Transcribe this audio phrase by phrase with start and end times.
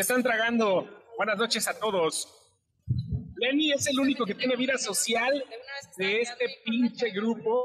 [0.00, 0.88] están tragando?
[1.16, 2.28] Buenas noches a todos.
[3.36, 5.44] Lenny es el único que tiene vida social
[5.96, 7.64] de este pinche grupo.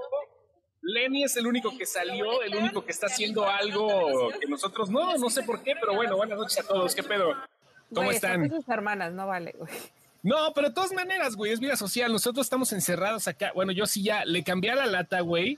[0.81, 5.17] Lenny es el único que salió, el único que está haciendo algo que nosotros no,
[5.17, 6.93] no sé por qué, pero bueno, buenas noches a todos.
[6.93, 7.33] ¿Qué pedo?
[7.93, 8.49] ¿Cómo están?
[8.49, 9.55] sus hermanas, no vale,
[10.23, 12.11] No, pero de todas maneras, güey, es vida social.
[12.11, 13.51] Nosotros estamos encerrados acá.
[13.53, 15.57] Bueno, yo sí ya le cambié la lata, güey.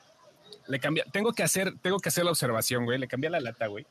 [0.67, 2.99] Le cambié, tengo que hacer, tengo que hacer la observación, güey.
[2.99, 3.85] Le cambié la lata, güey.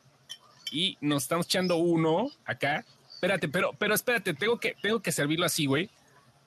[0.75, 2.85] Y nos estamos echando uno acá.
[3.13, 5.89] Espérate, pero, pero espérate, tengo que, tengo que servirlo así, güey.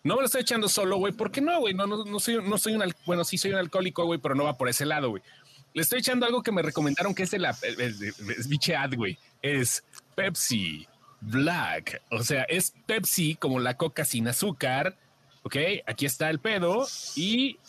[0.04, 1.14] No me lo estoy echando solo, güey.
[1.14, 1.74] ¿Por qué no, güey?
[1.74, 4.44] No, no, no soy, no soy un, bueno, sí soy un alcohólico, güey, pero no
[4.44, 5.24] va por ese lado, güey.
[5.74, 9.18] Le estoy echando algo que me recomendaron que es de la, es, biche ad, güey.
[9.42, 9.82] Es
[10.16, 10.86] Pepsi
[11.22, 12.02] Black.
[12.12, 14.98] O sea, es Pepsi como la coca sin azúcar.
[15.44, 16.86] Ok, aquí está el pedo
[17.16, 17.60] y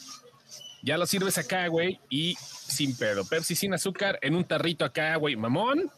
[0.83, 3.25] ya lo sirves acá, güey, y sin pedo.
[3.25, 5.89] Pepsi sin azúcar en un tarrito acá, güey, mamón.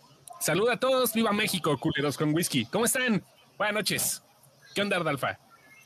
[0.40, 2.64] Saluda a todos, viva México, culeros con whisky.
[2.64, 3.22] ¿Cómo están?
[3.58, 4.22] Buenas noches.
[4.74, 5.38] ¿Qué onda, Ardalfa?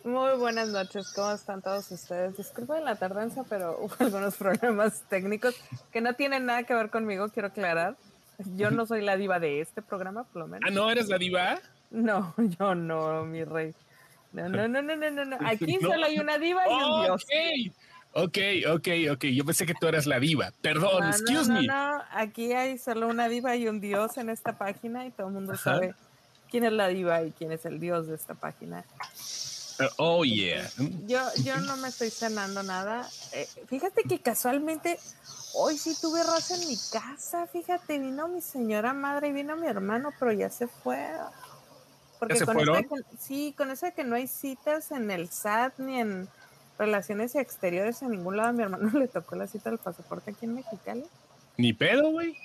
[0.04, 2.36] Muy buenas noches, ¿cómo están todos ustedes?
[2.36, 5.56] Disculpen la tardanza, pero hubo algunos problemas técnicos
[5.90, 7.96] que no tienen nada que ver conmigo, quiero aclarar.
[8.54, 10.70] Yo no soy la diva de este programa, por lo menos.
[10.70, 11.58] Ah, ¿no eres la diva?
[11.90, 13.74] No, yo no, mi rey.
[14.32, 15.36] No, no, no, no, no, no.
[15.44, 17.26] Aquí solo hay una diva y un dios.
[18.16, 18.38] Ok,
[18.70, 19.24] ok, ok.
[19.24, 20.52] Yo pensé que tú eras la diva.
[20.62, 21.66] Perdón, excuse me.
[21.66, 25.32] No, aquí hay solo una diva y un dios en esta página y todo el
[25.32, 25.94] mundo sabe
[26.48, 28.84] quién es la diva y quién es el dios de esta página.
[29.80, 30.70] Uh, oh, yeah.
[31.08, 33.08] Yo, yo no me estoy cenando nada.
[33.32, 34.96] Eh, fíjate que casualmente
[35.54, 37.48] hoy sí tuve raza en mi casa.
[37.48, 41.04] Fíjate, vino mi señora madre y vino mi hermano, pero ya se fue.
[42.20, 42.86] Porque ¿Ya se con fueron?
[43.18, 46.28] sí, con eso de que no hay citas en el SAT ni en
[46.78, 48.50] relaciones exteriores en ningún lado.
[48.50, 51.04] A mi hermano le tocó la cita del pasaporte aquí en Mexicali.
[51.56, 52.36] Ni pedo, güey.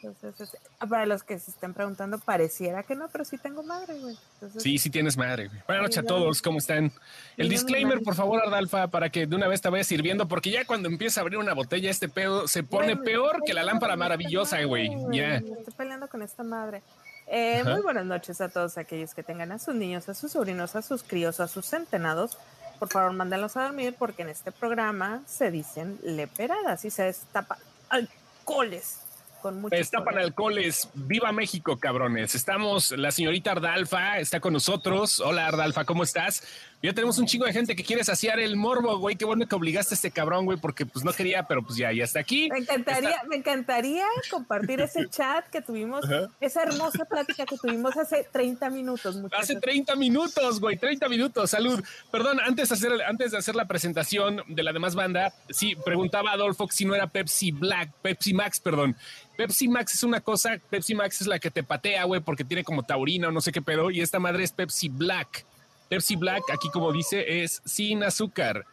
[0.79, 4.15] Ah, para los que se estén preguntando, pareciera que no, pero sí tengo madre, güey.
[4.59, 5.59] Sí, sí tienes madre, güey.
[5.65, 6.91] Buenas noches a todos, ¿cómo están?
[7.35, 10.63] El disclaimer, por favor, Ardalfa, para que de una vez te vaya sirviendo, porque ya
[10.65, 14.63] cuando empieza a abrir una botella, este pedo se pone peor que la lámpara maravillosa,
[14.65, 14.91] güey.
[15.11, 15.37] Ya.
[15.37, 16.83] Estoy peleando con esta madre.
[17.25, 20.75] Eh, muy buenas noches a todos aquellos que tengan a sus niños, a sus sobrinos,
[20.75, 22.37] a sus críos, a sus centenados
[22.79, 27.57] por favor mándenlos a dormir porque en este programa se dicen leperadas y se destapa
[27.89, 29.01] alcoholes.
[29.41, 30.89] Con mucho Destapan alcoholes.
[30.93, 32.35] Viva México, cabrones.
[32.35, 35.21] Estamos, la señorita Ardalfa está con nosotros.
[35.21, 36.43] Hola, Ardalfa, ¿cómo estás?
[36.81, 39.17] Ya tenemos un chingo de gente que quiere saciar el morbo, güey.
[39.17, 41.91] Qué bueno que obligaste a este cabrón, güey, porque pues no quería, pero pues ya,
[41.91, 42.49] ya está aquí.
[42.49, 46.05] Me encantaría, me encantaría compartir ese chat que tuvimos,
[46.39, 49.17] esa hermosa plática que tuvimos hace 30 minutos.
[49.37, 51.49] Hace 30 minutos, güey, 30 minutos.
[51.49, 51.83] Salud.
[52.11, 56.31] Perdón, antes de, hacer, antes de hacer la presentación de la demás banda, sí, preguntaba
[56.31, 58.95] Adolfo si no era Pepsi Black, Pepsi Max, perdón.
[59.35, 62.63] Pepsi Max es una cosa, Pepsi Max es la que te patea, güey, porque tiene
[62.63, 65.45] como taurina o no sé qué pedo, y esta madre es Pepsi Black.
[65.89, 68.65] Pepsi Black, aquí como dice, es sin azúcar.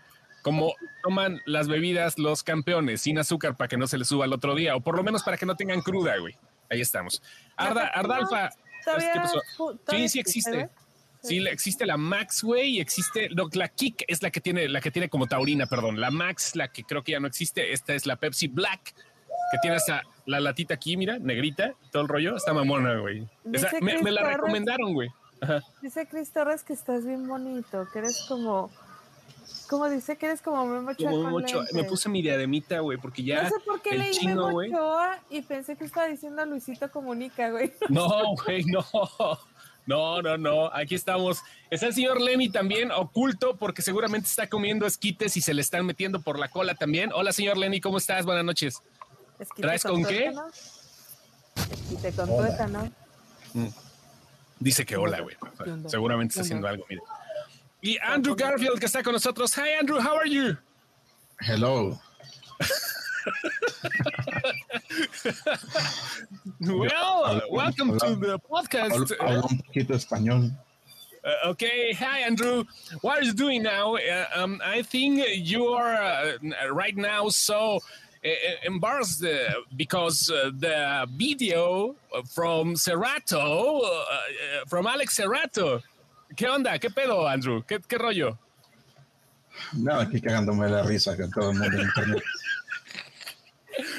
[0.43, 4.33] Como toman las bebidas los campeones, sin azúcar para que no se les suba el
[4.33, 6.37] otro día, o por lo menos para que no tengan cruda, güey.
[6.71, 7.23] Ahí estamos.
[7.57, 8.51] Arda, Ardalfa.
[9.89, 10.69] Sí, sí existe.
[11.23, 14.93] Sí, existe la Max, güey, y existe, la Kick es la que tiene, la que
[14.93, 16.01] tiene como taurina, perdón.
[16.01, 18.95] La Max, la que creo que ya no existe, esta es la Pepsi Black,
[19.51, 23.27] que tiene esa, la latita aquí, mira, negrita, todo el rollo, está mamona, güey.
[23.81, 25.09] Me, me, la recomendaron, güey.
[25.83, 28.71] Dice Cris Torres que estás bien bonito, que eres como.
[29.69, 31.67] Como dice que eres como Memo Ochoa.
[31.73, 33.45] Me puse mi diademita, güey, porque ya.
[33.45, 37.51] No sé por qué leí chino, Memo Ochoa y pensé que estaba diciendo Luisito Comunica,
[37.51, 37.73] güey.
[37.89, 38.85] No, güey, no.
[39.87, 40.67] No, no, no.
[40.75, 41.43] Aquí estamos.
[41.71, 45.87] Está el señor Lenny también oculto porque seguramente está comiendo esquites y se le están
[45.87, 47.13] metiendo por la cola también.
[47.13, 48.25] Hola, señor Lenny, ¿cómo estás?
[48.25, 48.83] Buenas noches.
[49.57, 50.33] ¿Traes con, qué?
[51.71, 52.91] Esquite con tuétano.
[53.55, 53.69] Mm.
[54.59, 55.37] Dice que hola, güey.
[55.87, 57.03] Seguramente está haciendo algo, mire.
[57.83, 59.55] Y Andrew Garfield, que está con nosotros.
[59.57, 60.57] Hi, Andrew, how are you?
[61.41, 61.99] Hello.
[66.61, 69.13] well, welcome to the podcast.
[69.21, 70.51] Hablo un poquito español.
[71.23, 72.65] Uh, okay, hi Andrew.
[73.03, 73.97] What are you doing now?
[73.97, 76.39] Uh, um, I think you are uh,
[76.71, 77.81] right now so
[78.65, 81.95] embarrassed uh, because uh, the video
[82.35, 85.83] from Cerrato, uh, from Alex Cerrato.
[86.37, 86.79] ¿Qué onda?
[86.79, 87.63] ¿Qué pedo, Andrew?
[87.63, 88.39] ¿Qué, qué rollo?
[89.73, 92.23] No, aquí cagándome la risa con todo el mundo en internet.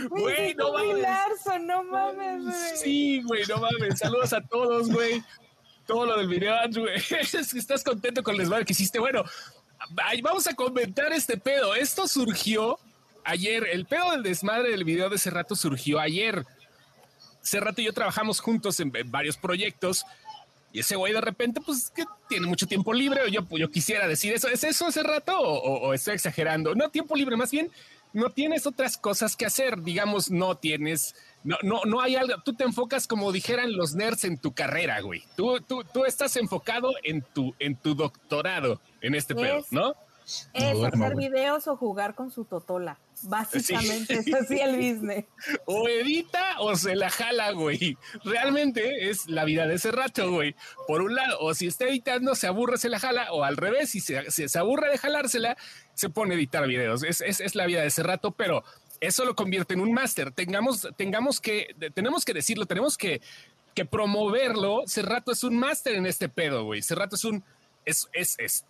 [0.09, 1.06] Güey, no mames.
[1.62, 2.77] no mames, güey.
[2.77, 4.00] Sí, güey, no mames.
[4.00, 5.23] Saludos a todos, güey.
[5.85, 6.88] Todo lo del video, Andrew.
[7.21, 8.97] Estás contento con el desmadre que hiciste.
[8.97, 9.23] Bueno,
[10.23, 11.75] vamos a comentar este pedo.
[11.75, 12.80] Esto surgió
[13.27, 16.45] ayer, el pedo del desmadre del video de ese rato surgió ayer.
[17.44, 20.06] Ese rato y yo trabajamos juntos en, varios proyectos
[20.74, 24.07] Y ese güey de repente, pues que tiene mucho tiempo libre, o yo, yo quisiera
[24.07, 26.75] decir eso, ¿es eso hace rato o, estoy exagerando?
[26.75, 27.71] No, tiempo libre, más bien,
[28.13, 32.53] no tienes otras cosas que hacer, digamos, no tienes, no, no, no hay algo, tú
[32.53, 35.23] te enfocas como dijeran los nerds en tu carrera, güey.
[35.35, 39.95] Tú, tú, tú estás enfocado en tu, en tu doctorado en este pedo, ¿no?
[40.53, 43.00] Es hacer videos o jugar con su totola.
[43.24, 45.25] Básicamente es así el business.
[45.65, 47.97] O edita o se la jala, güey.
[48.25, 50.56] Realmente es la vida de ese rato, güey.
[50.85, 53.91] Por un lado, o si está editando, se aburre, se la jala, o al revés,
[53.91, 55.57] si se, se aburre de jalársela,
[55.94, 57.03] se pone a editar videos.
[57.03, 58.63] Es, es, es la vida de ese rato, pero
[59.00, 60.31] eso lo convierte en un máster.
[60.31, 63.21] Tengamos, tengamos que, tenemos que decirlo, tenemos que,
[63.73, 64.83] que promoverlo.
[64.88, 66.81] Cerrato es un máster en este pedo, güey.
[66.81, 67.44] Cerrato es un
[67.87, 68.65] es, es, es,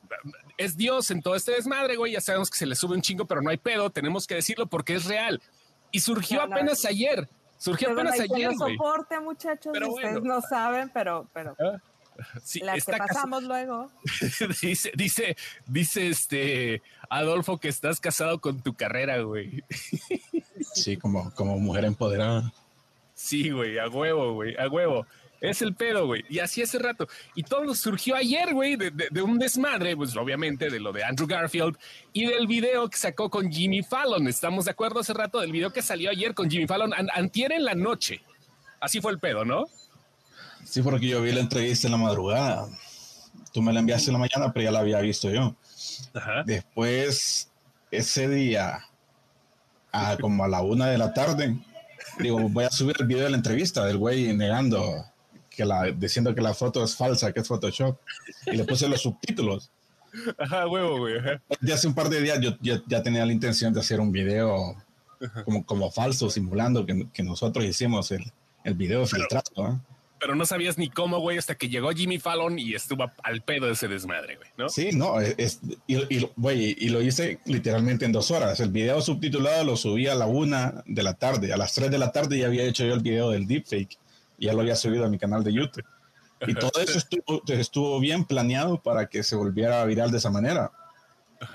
[0.57, 2.13] es, Dios en todo este desmadre, güey.
[2.13, 3.89] Ya sabemos que se le sube un chingo, pero no hay pedo.
[3.89, 5.41] Tenemos que decirlo porque es real.
[5.91, 7.27] Y surgió apenas ayer.
[7.57, 8.51] Surgió apenas ayer.
[8.53, 9.75] No soporte, muchachos.
[9.75, 11.55] Ustedes no saben, pero, pero.
[11.59, 11.79] Ah,
[12.43, 13.91] sí, las que pasamos luego.
[14.61, 15.35] dice, dice,
[15.65, 19.63] dice este Adolfo que estás casado con tu carrera, güey.
[20.75, 22.53] sí, como, como mujer empoderada.
[23.15, 25.07] Sí, güey, a huevo, güey, a huevo.
[25.39, 26.23] Es el pedo, güey.
[26.29, 27.07] Y así hace rato.
[27.35, 31.77] Y todo surgió ayer, güey, de, un desmadre, pues obviamente de lo de Andrew Garfield
[32.11, 34.27] y del video que sacó con Jimmy Fallon.
[34.27, 37.65] Estamos de acuerdo hace rato del video que salió ayer con Jimmy Fallon, antier en
[37.65, 38.21] la noche.
[38.79, 39.65] Así fue el pedo, ¿no?
[40.63, 42.67] Sí, porque yo vi la entrevista en la madrugada.
[43.53, 45.55] Tú me la enviaste en la mañana, pero ya la había visto yo.
[46.45, 47.49] Después,
[47.91, 48.79] ese día,
[49.91, 51.57] a como a la una de la tarde,
[52.19, 55.05] digo, voy a subir el video de la entrevista del güey negando
[55.57, 57.97] que la, diciendo que la foto es falsa, que es Photoshop,
[58.45, 59.71] y le puse los subtítulos.
[60.37, 61.15] Ajá, huevo, güey.
[61.61, 64.75] Ya hace un par de días yo ya, tenía la intención de hacer un video
[65.43, 68.23] como, como falso, simulando que, que nosotros hicimos el,
[68.63, 69.67] el video filtrado.
[69.67, 69.77] ¿eh?
[70.19, 73.65] Pero no sabías ni cómo, güey, hasta que llegó Jimmy Fallon y estuvo al pedo
[73.65, 74.69] de ese desmadre, güey, ¿no?
[74.69, 78.59] Sí, no, es, y, y, y lo hice literalmente en dos horas.
[78.59, 81.51] El video subtitulado lo subí a la una de la tarde.
[81.51, 83.97] A las tres de la tarde ya había hecho yo el video del deepfake
[84.37, 85.85] ya lo había subido a mi canal de YouTube.
[86.45, 90.71] Y todo eso estuvo, estuvo bien planeado para que se volviera viral de esa manera.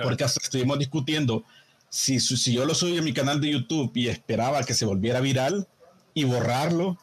[0.02, 1.44] Porque hasta estuvimos discutiendo
[1.88, 5.20] si, si yo lo subí a mi canal de YouTube y esperaba que se volviera
[5.20, 5.67] viral
[6.14, 6.99] y borrarlo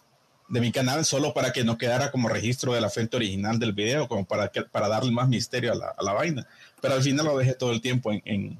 [0.48, 3.74] de mi canal solo para que no quedara como registro de la fuente original del
[3.74, 6.48] video, como para, que, para darle más misterio a la, a la vaina.
[6.82, 8.60] Pero al final lo dejé todo el tiempo en, en,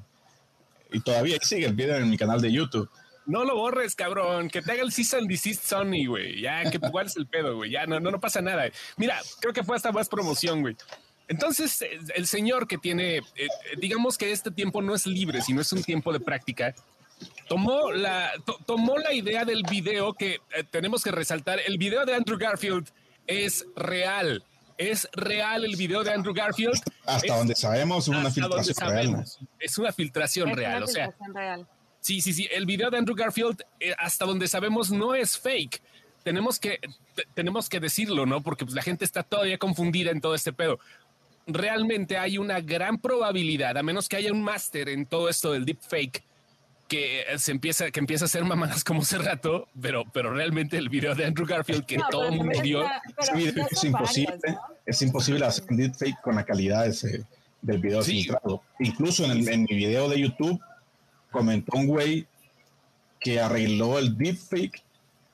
[0.92, 2.88] y todavía sigue el video en mi canal de YouTube.
[3.30, 4.48] No lo borres, cabrón.
[4.48, 6.40] Que te haga el season desist Sony, güey.
[6.40, 7.70] Ya, que cuál es el pedo, güey.
[7.70, 8.64] Ya, no, no, no pasa nada.
[8.96, 10.76] Mira, creo que fue hasta más promoción, güey.
[11.28, 11.84] Entonces,
[12.16, 13.48] el señor que tiene, eh,
[13.78, 16.74] digamos que este tiempo no es libre, sino es un tiempo de práctica,
[17.48, 18.32] tomó la,
[18.66, 21.60] tomó la idea del video que eh, tenemos que resaltar.
[21.64, 22.88] El video de Andrew Garfield
[23.28, 24.42] es real.
[24.76, 26.80] Es real el video de Andrew Garfield.
[27.06, 29.24] Hasta donde sabemos, es una filtración real.
[29.60, 30.82] Es una filtración real.
[30.82, 31.68] o sea, real.
[32.00, 32.48] Sí, sí, sí.
[32.50, 35.82] El video de Andrew Garfield, eh, hasta donde sabemos, no es fake.
[36.24, 36.78] Tenemos que,
[37.34, 38.42] tenemos que decirlo, ¿no?
[38.42, 40.78] Porque pues, la gente está todavía confundida en todo este pedo.
[41.46, 45.64] Realmente hay una gran probabilidad, a menos que haya un máster en todo esto del
[45.64, 46.22] deepfake,
[46.88, 50.88] que se empieza, que empieza a hacer mamadas como hace rato, pero, pero realmente el
[50.88, 52.84] video de Andrew Garfield que todo el mundo vio.
[53.70, 54.38] Es imposible,
[54.84, 57.24] es imposible hacer un deepfake con la calidad ese,
[57.62, 58.62] del video filtrado.
[58.80, 60.60] Incluso en, en mi video de YouTube
[61.30, 62.26] comentó un güey
[63.18, 64.82] que arregló el deepfake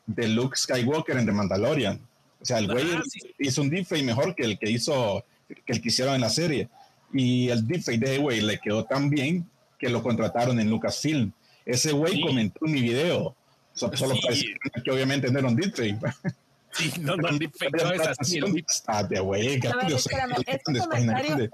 [0.07, 2.01] de Luke Skywalker en The Mandalorian.
[2.41, 3.03] O sea, el güey ah,
[3.39, 6.69] hizo un deepfake mejor que el que hizo, que el que hicieron en la serie.
[7.13, 9.49] Y el deepfake de ese güey le quedó tan bien
[9.79, 11.33] que lo contrataron en Lucasfilm.
[11.65, 13.35] Ese güey comentó en mi video.
[13.75, 14.15] solo
[14.85, 15.99] que obviamente no era un deepfake.
[16.77, 18.41] Sí, no, no, no es así.
[18.87, 19.61] Ah, de güey,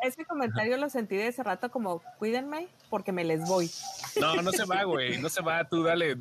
[0.03, 3.71] ese comentario, lo sentí de ese rato como, cuídenme porque me les voy.
[4.21, 5.65] No, no se va, güey, no se va.
[5.69, 6.17] Tú dale,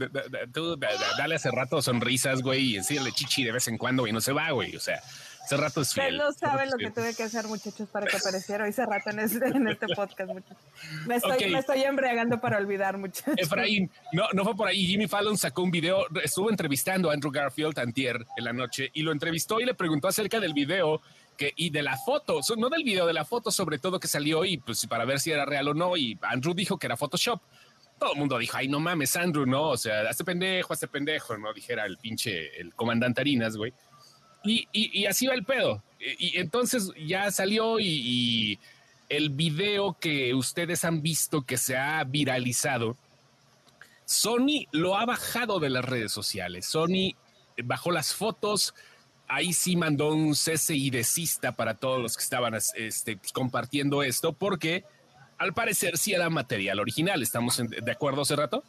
[0.53, 0.77] tú
[1.17, 4.34] dale hace rato sonrisas, güey, y enséñale chichi de vez en cuando, y no se
[4.34, 4.75] va, güey.
[4.75, 5.01] O sea,
[5.45, 6.17] ese rato es fiel.
[6.17, 9.45] No saben lo que tuve que hacer, muchachos, para que apareciera hoy rato en este,
[9.48, 10.57] en este podcast, muchachos.
[11.05, 13.33] Me estoy, me estoy embriagando para olvidar, muchachos.
[13.38, 14.86] Efraín, no, no fue por ahí.
[14.86, 19.01] Jimmy Fallon sacó un video, estuvo entrevistando a Andrew Garfield antier en la noche y
[19.01, 21.01] lo entrevistó y le preguntó acerca del video
[21.38, 24.45] que, y de la foto, no del video, de la foto sobre todo que salió
[24.45, 25.98] y pues para ver si era real o no.
[25.98, 27.41] Y Andrew dijo que era Photoshop
[28.00, 31.38] todo el mundo dijo, ay, no mames, Andrew, no, o sea, hace pendejo, hace pendejo,
[31.38, 33.71] no dijera el pinche, el comandante Harinas, güey.
[34.43, 35.83] Y, así va el pedo.
[36.00, 38.60] Y, entonces ya salió y,
[39.10, 42.95] el video que ustedes han visto que se ha viralizado,
[44.05, 46.65] Sony lo ha bajado de las redes sociales.
[46.65, 47.15] Sony
[47.62, 48.74] bajó las fotos,
[49.27, 54.31] ahí sí mandó un cese y desista para todos los que estaban este, compartiendo esto,
[54.31, 54.86] porque
[55.38, 57.21] al parecer sí era material original.
[57.21, 58.63] ¿Estamos de acuerdo hace rato?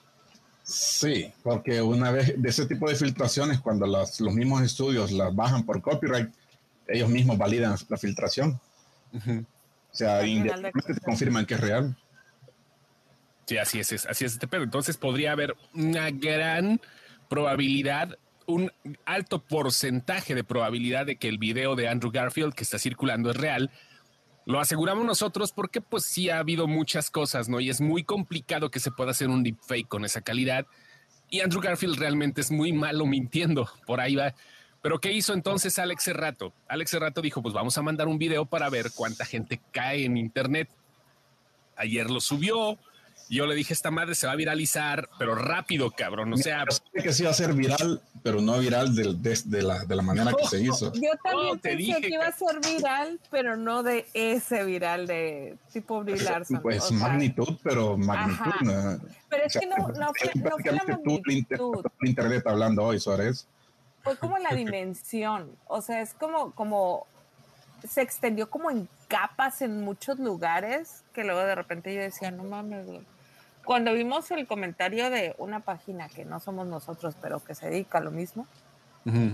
[0.73, 5.67] Sí, porque una vez de ese tipo de filtraciones, cuando los mismos estudios las bajan
[5.67, 6.31] por copyright,
[6.89, 8.59] ellos mismos validan la filtración.
[9.13, 9.45] O
[9.91, 11.95] sea, inmediatamente te confirman que es real.
[13.45, 14.63] Sí, así es, así es este pedo.
[14.63, 16.81] Entonces podría haber una gran
[17.29, 18.73] probabilidad, un
[19.05, 23.37] alto porcentaje de probabilidad de que el video de Andrew Garfield que está circulando es
[23.37, 23.71] real.
[24.45, 27.61] Lo aseguramos nosotros porque pues sí ha habido muchas cosas, ¿no?
[27.61, 30.67] Y es muy complicado que se pueda hacer un deepfake con esa calidad.
[31.31, 33.69] Y Andrew Garfield realmente es muy malo mintiendo.
[33.87, 34.35] Por ahí va.
[34.83, 36.53] Pero ¿qué hizo entonces Alex Serrato?
[36.69, 40.17] Alex Serrato dijo, pues vamos a mandar un video para ver cuánta gente cae en
[40.17, 40.69] Internet.
[41.77, 42.79] Ayer lo subió,
[43.33, 46.35] yo le dije, esta madre se va a viralizar, pero rápido, cabrón.
[46.35, 50.47] O sea, que sí iba a ser viral, pero no viral de, la, manera que
[50.47, 50.93] se hizo.
[50.93, 56.05] Yo también pensé que iba a ser viral, pero no de ese viral de tipo
[56.05, 56.61] Brie Larson.
[56.61, 59.01] Pues magnitud, pero magnitud.
[59.31, 61.87] Pero es que no, no, fue, no fue la magnitud.
[62.03, 63.49] internet hablando hoy, Suárez.
[64.03, 65.57] Fue como la dimensión.
[65.69, 67.07] O sea, es como, como
[67.89, 72.45] se extendió como en capas en muchos lugares que luego de repente yo decía, no
[72.45, 73.01] mames, güey
[73.65, 77.99] cuando vimos el comentario de una página que no somos nosotros, pero que se dedica
[77.99, 78.47] a lo mismo,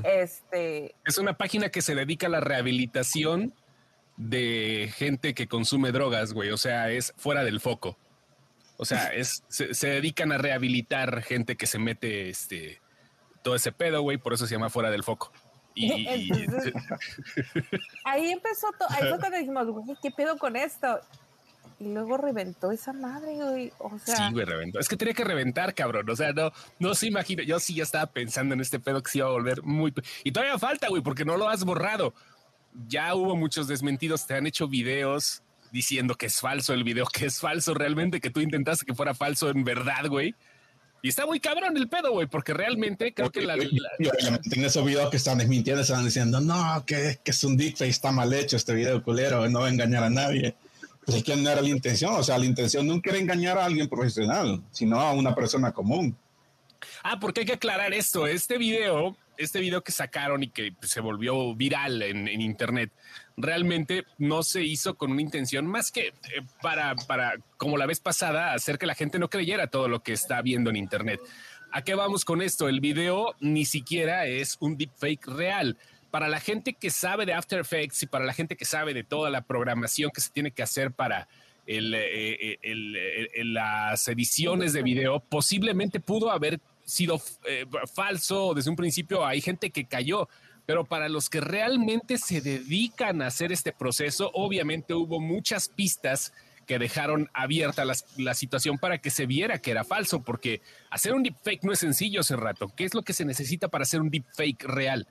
[0.04, 0.94] este...
[1.04, 3.52] Es una página que se dedica a la rehabilitación
[4.16, 6.50] de gente que consume drogas, güey.
[6.50, 7.97] O sea, es fuera del foco.
[8.76, 12.80] O sea, es, se, dedican a rehabilitar gente que se mete este
[13.42, 15.32] todo ese pedo, güey, por eso se llama fuera del foco.
[15.75, 16.06] Y,
[18.04, 21.00] ahí empezó todo, ahí fue cuando dijimos, güey, ¿qué pedo con esto?
[21.80, 23.73] Y luego reventó esa madre, güey.
[23.78, 24.16] O sea.
[24.16, 24.80] Sí, güey, reventó.
[24.80, 26.08] Es que tenía que reventar, cabrón.
[26.11, 27.44] O sea, no, no se imagina.
[27.44, 29.94] Yo sí ya estaba pensando en este pedo que se iba a volver muy.
[30.25, 32.14] Y todavía falta, güey, porque no lo has borrado.
[32.88, 37.26] Ya hubo muchos desmentidos, te han hecho videos diciendo que es falso el video, que
[37.26, 40.35] es falso realmente, que tú intentaste que fuera falso en verdad, güey.
[41.00, 45.11] Y está muy cabrón el pedo, güey, porque realmente creo que la, En esos videos
[45.11, 48.75] que están desmintiendo, están diciendo, no, que, que es un deepfake, está mal hecho este
[48.75, 50.56] video culero, no va a engañar a nadie.
[51.09, 53.65] Pues es que no era la intención, o sea, la intención nunca era engañar a
[53.65, 56.15] alguien profesional, sino a una persona común.
[57.03, 58.27] Ah, porque hay que aclarar esto.
[58.27, 62.93] Este video, este video que sacaron y que se volvió viral en, internet,
[63.38, 66.12] realmente no se hizo con una intención más que eh,
[66.61, 70.12] para, para, como la vez pasada, hacer que la gente no creyera todo lo que
[70.12, 71.21] está viendo en internet.
[71.73, 72.69] ¿A qué vamos con esto?
[72.69, 75.79] El video ni siquiera es un deepfake real
[76.11, 79.05] para la gente que sabe de After Effects y para la gente que sabe de
[79.05, 81.29] toda la programación que se tiene que hacer para
[81.67, 89.27] eh, eh, las ediciones de video, posiblemente pudo haber sido eh, falso desde un principio.
[89.27, 90.31] Hay gente que cayó,
[90.65, 96.33] pero para los que realmente se dedican a hacer este proceso, obviamente hubo muchas pistas
[96.67, 100.61] que dejaron abierta la, situación para que se viera que era falso, porque
[100.91, 102.71] hacer un deepfake no es sencillo hace rato.
[102.77, 105.07] ¿Qué es lo que se necesita para hacer un deepfake real?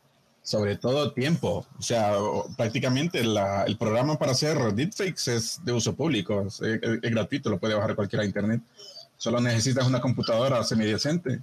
[0.47, 1.67] Sobre todo tiempo.
[1.77, 2.13] O sea,
[2.55, 6.61] prácticamente el programa para hacer deepfakes es de uso público, es,
[7.01, 8.61] gratuito, lo puede bajar cualquiera a internet.
[9.17, 11.41] Solo necesitas una computadora semidecente.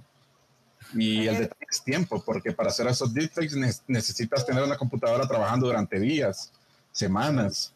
[0.95, 5.67] Y el detalle es tiempo, porque para hacer esos deepfakes necesitas tener una computadora trabajando
[5.67, 6.51] durante días,
[6.91, 7.73] semanas.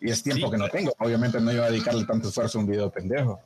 [0.00, 0.92] Y es tiempo que no tengo.
[0.98, 3.40] Obviamente no iba a dedicarle tanto esfuerzo a un video pendejo.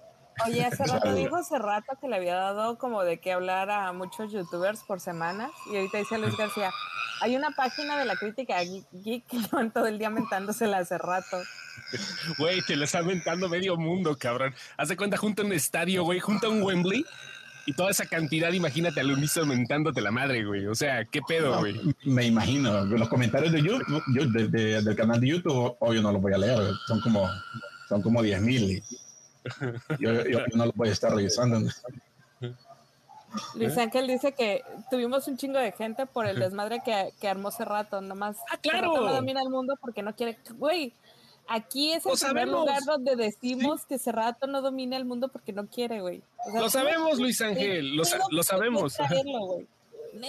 [0.46, 3.92] Oye, hace rato dijo hace rato que le había dado como de qué hablar a
[3.92, 5.50] muchos youtubers por semana.
[5.70, 6.70] Y ahorita dice Luis García,
[7.20, 11.38] hay una página de la crítica geek que van todo el día mentándosela hace rato.
[12.38, 14.54] Güey, te lo está mentando medio mundo, cabrón.
[14.76, 17.04] Haz de cuenta, junto a un estadio, güey, junto a un Wembley.
[17.66, 20.66] Y toda esa cantidad, imagínate al unísono mentándote la madre, güey.
[20.66, 21.78] O sea, ¿qué pedo, güey?
[22.04, 22.84] me imagino.
[22.84, 26.58] Los comentarios de YouTube, yo, del canal de YouTube, hoy no los voy a leer.
[26.86, 27.28] Son como,
[27.88, 28.82] son como 10 mil.
[29.98, 30.12] Yo,
[30.54, 31.60] no los voy a estar revisando.
[33.54, 37.50] Luis Ángel dice que tuvimos un chingo de gente por el desmadre que, que armó
[37.50, 38.38] rato nomás.
[38.50, 38.94] ¡Ah, claro!
[38.94, 40.38] No domina el mundo porque no quiere.
[40.56, 40.94] Güey,
[41.46, 45.66] aquí es el primer lugar donde decimos que Cerrato no domina el mundo porque no
[45.66, 46.22] quiere, güey.
[46.54, 48.96] lo sabemos, Luis Ángel, lo, lo sabemos.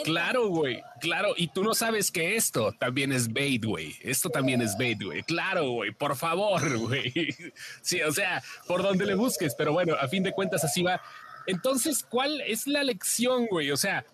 [0.04, 1.34] Claro, güey, claro.
[1.38, 3.96] Y tú no sabes que esto también es bait, güey.
[4.02, 5.24] Esto también es bait, güey.
[5.24, 7.36] Claro, güey, por favor, güey.
[7.82, 11.02] Sí, o sea, por donde le busques, pero bueno, a fin de cuentas así va.
[11.48, 13.72] Entonces, ¿cuál es la lección, güey?
[13.72, 14.06] O sea,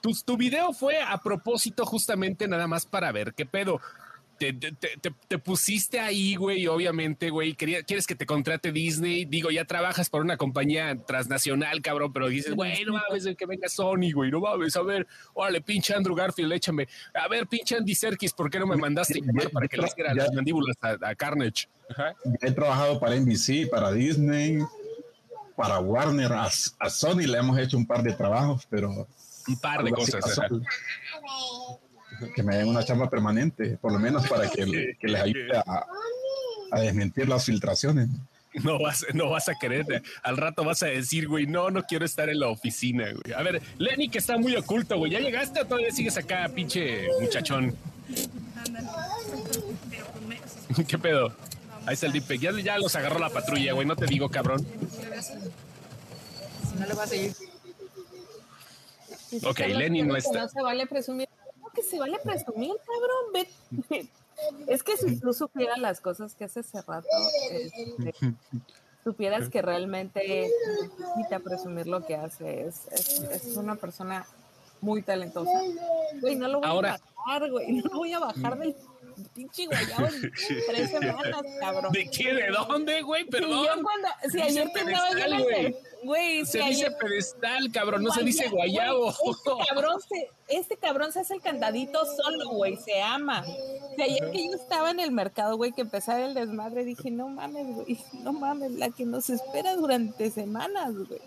[0.00, 3.80] tu, tu video fue a propósito justamente nada más para ver qué pedo.
[4.38, 10.20] Te, pusiste ahí, güey, obviamente, güey, quieres que te contrate Disney, digo, ya trabajas por
[10.22, 14.76] una compañía transnacional, cabrón, pero dices, güey, no mames, que venga Sony, güey, no mames,
[14.76, 18.66] a ver, órale, pinche Andrew Garfield, échame, a ver, pinche Andy Serkis, ¿por qué no
[18.66, 19.20] me mandaste
[19.52, 21.68] para que le hiciera las mandíbulas a, Carnage?
[22.40, 24.58] He trabajado para NBC, para Disney,
[25.56, 29.08] para Warner, a, Sony le hemos hecho un par de trabajos, pero...
[29.48, 30.24] Un par de cosas
[32.34, 35.86] que me den una chamba permanente, por lo menos para que, les ayude a,
[36.80, 38.08] desmentir las filtraciones.
[38.62, 42.06] No vas, no vas a querer, al rato vas a decir, güey, no, no quiero
[42.06, 43.34] estar en la oficina, güey.
[43.34, 47.06] A ver, Lenny, que está muy oculto, güey, ¿ya llegaste o todavía sigues acá, pinche
[47.20, 47.74] muchachón?
[50.88, 51.32] ¿Qué pedo?
[51.86, 52.40] Ahí está el Deepek.
[52.40, 54.66] Ya, ya los agarró la patrulla, güey, no te digo, cabrón.
[56.78, 57.32] no le vas a seguir.
[59.44, 60.42] Ok, Lenny no está.
[60.42, 61.28] No se vale presumir
[61.76, 63.46] que se vale presumir, cabrón.
[64.66, 67.08] Es que si tú supieras las cosas que hace hace rato,
[67.50, 68.12] este,
[69.04, 70.50] supieras que realmente
[70.98, 72.66] necesita presumir lo que hace.
[72.66, 72.86] Es,
[73.30, 74.26] es, una persona
[74.82, 75.58] muy talentosa.
[76.20, 77.72] Güey, no lo voy a bajar, güey.
[77.82, 78.76] No lo voy a bajar del
[79.34, 80.32] pinche guayabo en
[80.68, 81.92] tres semanas, cabrón.
[81.92, 82.34] ¿De qué?
[82.34, 83.24] ¿De dónde, güey?
[83.26, 83.62] Perdón.
[83.62, 85.46] Si, yo cuando, si ayer te estaba yo
[86.02, 89.08] Güey, se dice pedestal, cabrón, no se dice guayabo.
[89.10, 93.44] este, cabrón se, este cabrón se hace el candadito solo, güey, se ama.
[93.96, 97.28] De ayer que yo estaba en el mercado, güey, que empezaba el desmadre, dije, no
[97.28, 101.20] mames, güey, no mames, la que nos espera durante semanas, güey.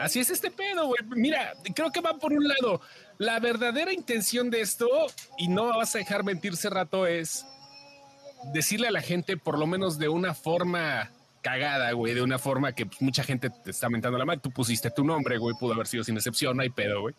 [0.00, 0.98] Así es este pedo, güey.
[1.10, 2.80] Mira, creo que va por un lado.
[3.18, 4.88] La verdadera intención de esto,
[5.36, 7.44] y no vas a dejar mentirse rato, es
[8.52, 11.10] decirle a la gente, por lo menos de una forma
[11.42, 14.40] cagada, güey, de una forma que pues, mucha gente te está mentando la mano.
[14.40, 17.14] Tú pusiste tu nombre, güey, pudo haber sido sin excepción, no hay pedo, güey.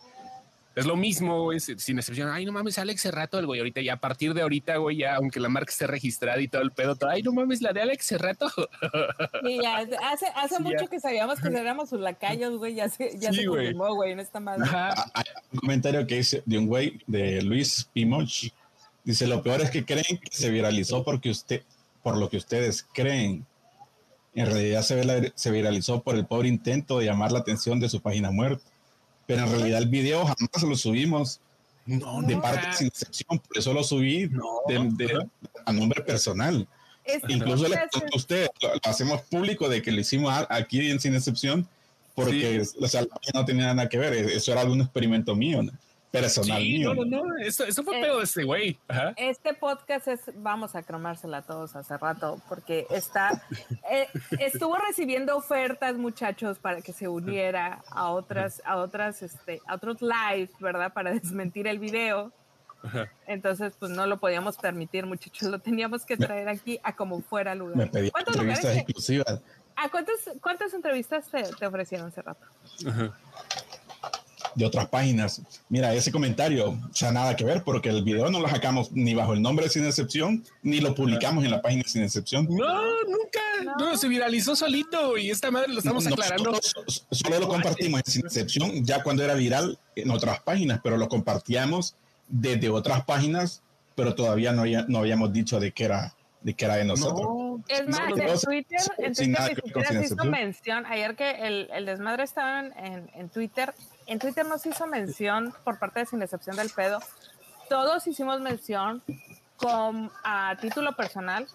[0.80, 2.30] Es lo mismo, güey, sin excepción.
[2.30, 5.16] Ay, no mames, Alex Cerrato, el güey, ahorita ya a partir de ahorita, güey, ya
[5.16, 7.82] aunque la marca esté registrada y todo el pedo, todo, ay, no mames, la de
[7.82, 8.50] Alex Cerrato.
[9.44, 13.34] Sí, ya, hace, hace mucho que sabíamos que éramos sus lacayos, güey, ya se, ya
[13.34, 14.70] se confirmó, güey, en esta madre.
[14.72, 18.46] Hay un comentario que dice de un güey, de Luis Pimoch,
[19.04, 21.62] dice, lo peor es que creen que se viralizó porque usted,
[22.02, 23.46] por lo que ustedes creen.
[24.34, 28.00] En realidad se, se viralizó por el pobre intento de llamar la atención de su
[28.02, 28.64] página muerta
[29.30, 31.40] pero en realidad el video jamás lo subimos.
[31.86, 34.28] No, de parte sin excepción, por eso lo subí
[35.66, 36.68] a nombre personal.
[37.28, 41.68] Incluso le a usted, lo, hacemos público de que lo hicimos aquí en sin excepción,
[42.16, 42.64] porque
[43.36, 45.62] no tenía nada que ver, eso era algún experimento mío.
[46.12, 46.94] Personal mío.
[46.94, 48.80] No, no, no, eso, fue eh, pedo de este güey.
[49.16, 53.44] Este podcast es, vamos a cromársela a todos hace rato, porque está,
[53.92, 54.08] eh,
[54.40, 59.98] estuvo recibiendo ofertas, muchachos, para que se uniera a otras, a otras, este, a otros
[60.02, 60.94] lives, ¿verdad?
[60.94, 62.32] Para desmentir el video.
[63.28, 67.54] Entonces, pues no lo podíamos permitir, muchachos, lo teníamos que traer aquí a como fuera
[67.54, 67.76] lugar.
[67.76, 69.42] Me pedí entrevistas exclusivas.
[69.76, 72.46] ¿A cuántas, cuántas entrevistas te, te ofrecieron hace rato?
[72.88, 73.14] Ajá
[74.60, 75.42] de otras páginas.
[75.70, 79.14] Mira, ese comentario, o sea, nada que ver, porque el video no lo sacamos ni
[79.16, 82.46] bajo el nombre Sin Excepción, ni lo publicamos en la página Sin Excepción.
[82.50, 83.40] No, nunca.
[83.80, 86.60] No, se viralizó solito y esta madre lo estamos aclarando.
[87.10, 91.08] solo lo compartimos en Sin Excepción ya cuando era viral en otras páginas, pero lo
[91.08, 91.96] compartíamos
[92.28, 93.64] desde otras páginas,
[93.96, 97.62] pero todavía no, no habíamos dicho de que era de que era de nosotros.
[97.68, 103.10] es más, en Twitter, en Twitter hizo mención, ayer que el, el desmadre estaba en,
[103.14, 103.74] en Twitter,
[104.10, 107.00] en Twitter nos hizo mención por parte de Sin Excepción del Pedo.
[107.70, 109.04] Todos hicimos mención
[109.56, 111.48] con, a título personal,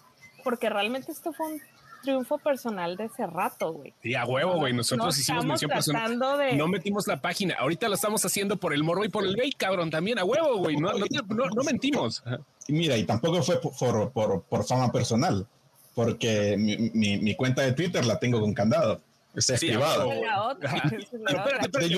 [0.43, 1.61] porque realmente esto fue un
[2.01, 3.93] triunfo personal de ese rato, güey.
[4.01, 4.71] Sí, a huevo, güey.
[4.71, 6.17] Nosotros hicimos mención personal.
[6.17, 7.55] No metimos la página.
[7.59, 10.17] Ahorita lo estamos haciendo por el morro y por el gay, cabrón, también.
[10.19, 10.77] A huevo, güey.
[10.77, 12.23] No, no, mentimos.
[12.67, 15.45] Y mira, y tampoco fue por, por, por, fama personal,
[15.93, 19.01] porque mi, mi cuenta de Twitter la tengo con candado.
[19.35, 20.09] Está sí, privado.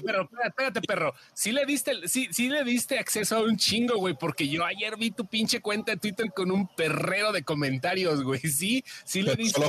[0.06, 1.13] pero espérate, perro.
[1.34, 4.97] Sí le diste, sí, sí le diste acceso a un chingo, güey, porque yo ayer
[4.97, 8.39] vi tu pinche cuenta de Twitter con un perrero de comentarios, güey.
[8.39, 9.62] Sí, sí le diste.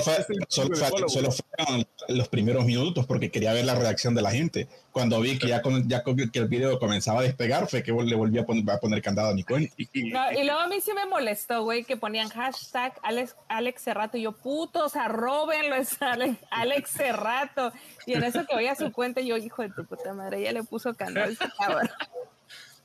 [0.48, 0.74] Solo,
[1.09, 4.68] solo, fueron los primeros minutos porque quería ver la reacción de la gente.
[4.92, 8.16] Cuando vi que ya, con, ya que el video comenzaba a despegar, fue que le
[8.16, 9.74] volví a poner, a poner candado a mi cuenta.
[9.76, 14.22] y luego a mí sí me molestó, güey, que ponían hashtag Alex, Alex Cerrato y
[14.22, 17.58] yo, putos, arrobenlo, es Alex, Alex Cerrato.
[18.07, 20.53] Y en eso que voy a su cuenta, yo, hijo de tu puta madre, ella
[20.53, 21.37] le puso canal.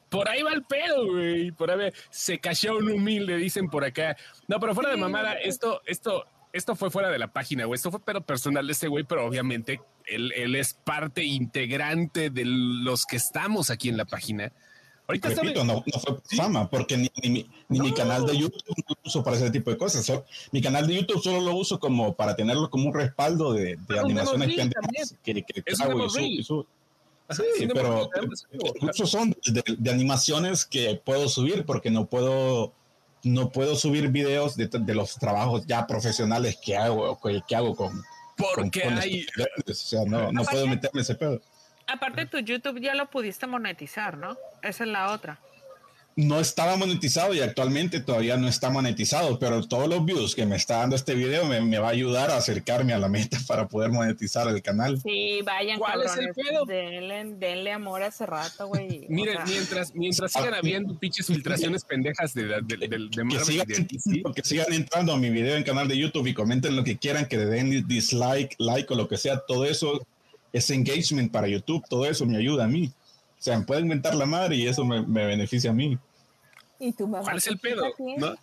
[0.09, 1.51] Por ahí va el pedo, güey.
[1.51, 4.15] Por ahí se cayó un humilde, dicen por acá.
[4.47, 7.77] No, pero fuera de mamada, esto, esto, esto fue fuera de la página, güey.
[7.77, 12.43] Esto fue pero personal de ese güey, pero obviamente él, él, es parte integrante de
[12.45, 14.51] los que estamos aquí en la página.
[15.07, 18.95] Ahorita Repito, no, no, fue fama, porque ni, ni, ni mi canal de YouTube lo
[19.03, 20.23] uso para ese tipo de cosas.
[20.51, 23.99] mi canal de YouTube solo lo uso como para tenerlo como un respaldo de, de
[23.99, 24.55] animaciones
[25.21, 26.65] que, que, hago y subo.
[27.29, 28.09] Sí, pero
[28.75, 32.73] incluso son de, de, animaciones que puedo subir porque no puedo
[33.23, 38.03] no puedo subir videos de, de los trabajos ya profesionales que hago que, hago con
[38.35, 39.25] porque hay
[39.65, 41.41] o sea no, no puedo meterme ese pedo
[41.87, 45.39] aparte tu YouTube ya lo pudiste monetizar no esa es la otra
[46.15, 50.55] no estaba monetizado y actualmente todavía no está monetizado, pero todos los views que me
[50.55, 53.91] está dando este video me, va a ayudar a acercarme a la meta para poder
[53.91, 54.99] monetizar el canal.
[55.01, 56.65] Sí, vayan, ¿Cuál es el pedo?
[56.65, 59.05] Denle, amor hace rato, güey.
[59.09, 62.87] Miren, mientras, mientras sigan habiendo pinches filtraciones pendejas de, de, de,
[64.35, 67.25] que, sigan, entrando a mi video en canal de YouTube y comenten lo que quieran,
[67.25, 70.05] que le den dislike, like o lo que sea, todo eso
[70.53, 72.93] es engagement para YouTube, todo eso me ayuda a mí.
[73.39, 75.97] O sea, me pueden inventar la madre y eso me, me beneficia a mí.
[76.79, 77.23] ¿Y tu mamá?
[77.23, 77.83] ¿Cuál es el pedo?
[78.17, 78.35] ¿No?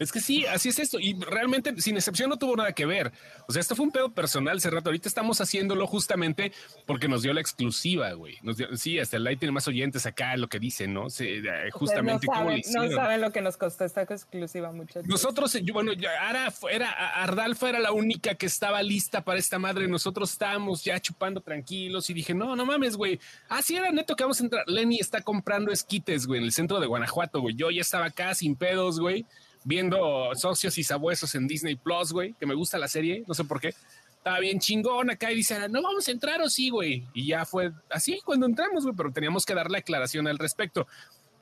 [0.00, 0.98] Es que sí, así es esto.
[0.98, 3.12] Y realmente, sin excepción, no tuvo nada que ver.
[3.46, 4.88] O sea, esto fue un pedo personal hace rato.
[4.88, 6.52] Ahorita estamos haciéndolo justamente
[6.86, 8.38] porque nos dio la exclusiva, güey.
[8.40, 11.10] Nos dio, sí, hasta el light tiene más oyentes acá, lo que dicen, ¿no?
[11.10, 15.06] Sí, justamente no saben, no saben lo que nos costó esta exclusiva, muchachos.
[15.06, 19.86] Nosotros, yo, bueno, Ara era, Ardalfa era la única que estaba lista para esta madre.
[19.86, 23.20] Nosotros estábamos ya chupando tranquilos y dije, no, no mames, güey.
[23.50, 24.64] Ah, sí, era neto que vamos a entrar.
[24.66, 27.54] Lenny está comprando esquites, güey, en el centro de Guanajuato, güey.
[27.54, 29.26] Yo ya estaba acá sin pedos, güey
[29.64, 33.44] viendo socios y sabuesos en Disney Plus, güey, que me gusta la serie, no sé
[33.44, 33.74] por qué.
[34.16, 37.06] Estaba bien chingón acá y dice, no vamos a entrar o sí, güey.
[37.14, 40.86] Y ya fue así cuando entramos, güey, pero teníamos que dar la aclaración al respecto.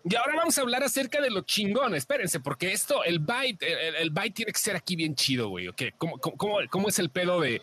[0.04, 1.94] Y ahora vamos a hablar acerca de lo chingón.
[1.94, 3.62] Espérense, porque esto, el byte,
[4.00, 5.68] el, byte tiene que ser aquí bien chido, güey.
[5.68, 5.82] ¿ok?
[5.98, 7.60] ¿Cómo, cómo, cómo es el pedo de,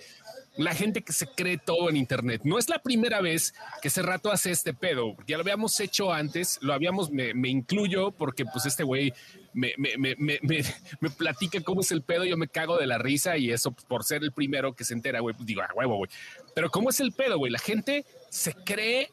[0.58, 2.41] la gente que se cree todo en Internet.
[2.44, 5.15] No es la primera vez que ese rato hace este pedo.
[5.28, 9.13] Ya lo habíamos hecho antes, lo habíamos, me, incluyo porque pues este güey
[9.54, 13.72] me, me, platica cómo es el pedo, yo me cago de la risa y eso
[13.72, 16.12] por ser el primero que se entera, güey, pues digo, a huevo, güey.
[16.54, 17.52] Pero cómo es el pedo, güey.
[17.52, 19.12] La gente se cree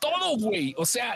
[0.00, 0.74] todo, güey.
[0.76, 1.14] O sea,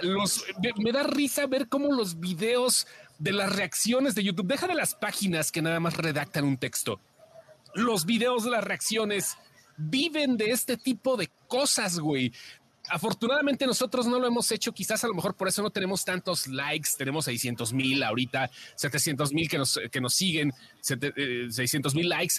[0.78, 2.86] me da risa ver cómo los videos
[3.18, 7.00] de las reacciones de YouTube, deja de las páginas que nada más redactan un texto
[7.76, 9.36] los videos de las reacciones
[9.76, 12.32] viven de este tipo de cosas, güey.
[12.88, 16.46] Afortunadamente nosotros no lo hemos hecho, quizás a lo mejor por eso no tenemos tantos
[16.46, 22.08] likes, tenemos 600 mil ahorita, 700 mil que nos, que nos siguen, 600 eh, mil
[22.08, 22.36] likes,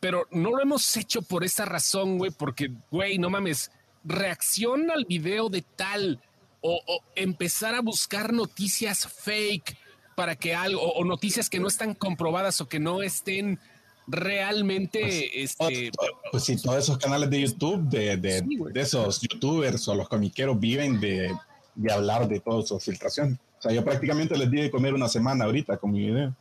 [0.00, 3.70] pero no lo hemos hecho por esa razón, güey, porque, güey, no mames,
[4.02, 6.20] reacción al video de tal
[6.62, 6.80] o,
[7.14, 9.76] empezar a buscar noticias fake
[10.16, 13.58] para que algo, o noticias que no están comprobadas o que no estén
[14.06, 15.90] realmente pues, este
[16.30, 20.58] pues sí todos esos canales de YouTube de, de, de, esos youtubers o los comiqueros
[20.58, 21.32] viven de,
[21.74, 25.08] de hablar de todas sus filtraciones o sea yo prácticamente les di de comer una
[25.08, 26.34] semana ahorita con mi video.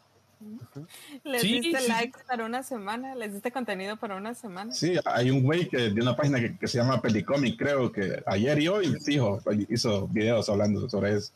[1.25, 4.73] Les diste likes para una semana les diste contenido para una semana.
[4.73, 8.23] Sí hay un güey que de una página que, que se llama Pelicomic creo que
[8.25, 11.33] ayer y hoy fijo hizo videos hablando sobre eso.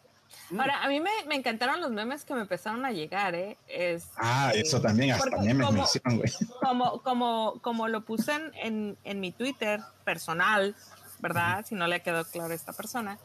[0.51, 3.58] Ahora, a mí me, me, encantaron los memes que me empezaron a llegar, ¿eh?
[3.67, 6.32] Es, ah, eso también, hasta memes como, me güey.
[6.62, 10.75] Como, como, como lo puse en, en, mi Twitter personal,
[11.19, 11.65] ¿verdad?
[11.65, 13.17] Si no le quedó claro a esta persona.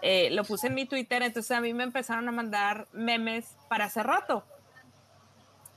[0.00, 3.86] Eh, lo puse en mi Twitter, entonces a mí me empezaron a mandar memes para
[3.86, 4.44] hace rato.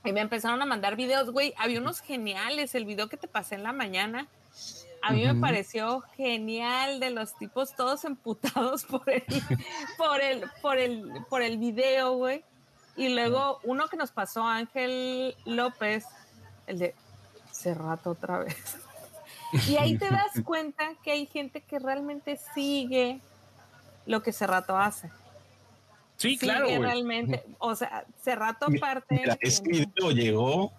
[0.04, 1.54] Y me empezaron a mandar videos, güey.
[1.58, 2.74] Había unos geniales.
[2.74, 4.28] El video que te pasé en la mañana
[5.02, 9.24] a mí me pareció genial de los tipos todos emputados por el,
[9.96, 12.44] por el, por el, por el video, güey.
[12.96, 16.04] Y luego uno que nos pasó Ángel López,
[16.66, 16.94] el de
[17.52, 18.78] Cerrato otra vez.
[19.68, 23.20] Y ahí te das cuenta que hay gente que realmente sigue
[24.06, 25.10] lo que Cerrato hace.
[26.16, 26.66] Sí, claro.
[26.66, 29.14] realmente, o sea, Cerrato aparte.
[29.14, 30.72] Mira, ese video llegó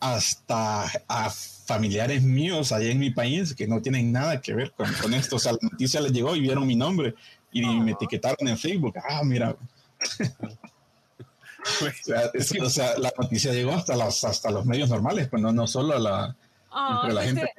[0.00, 4.92] hasta a familiares míos allá en mi país que no tienen nada que ver con,
[4.94, 5.36] con esto.
[5.36, 7.14] O sea, la noticia les llegó y vieron mi nombre
[7.52, 8.94] y me etiquetaron en Facebook.
[9.08, 9.56] Ah, mira.
[12.62, 15.96] o, sea, la noticia llegó hasta los, hasta los medios normales, pues no, no solo
[15.96, 16.36] a la,
[16.70, 17.50] ah, la gente.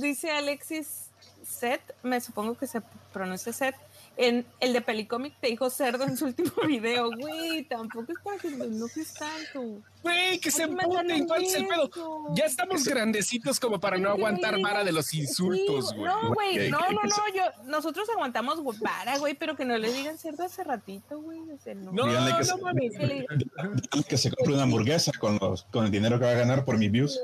[0.00, 1.10] Dice Alexis
[1.44, 2.80] Set, me supongo que se
[3.12, 3.76] pronuncia Set,
[4.16, 8.66] en el de Pelicomic te dijo cerdo en su último video, güey, tampoco está haciendo,
[8.66, 9.82] no es tanto.
[10.02, 11.90] Güey, que se emputen, ¿cuál es el pedo?
[12.34, 16.04] Ya estamos grandecitos como para no aguantar vara de los insultos, güey.
[16.04, 20.16] no, güey, no, no, no, yo, nosotros aguantamos vara, güey, pero que no le digan
[20.16, 21.40] cerdo hace ratito, güey.
[21.40, 22.92] no, no, no, no mames.
[24.08, 26.78] Que se compre una hamburguesa con, los, con el dinero que va a ganar por
[26.78, 27.18] mis views.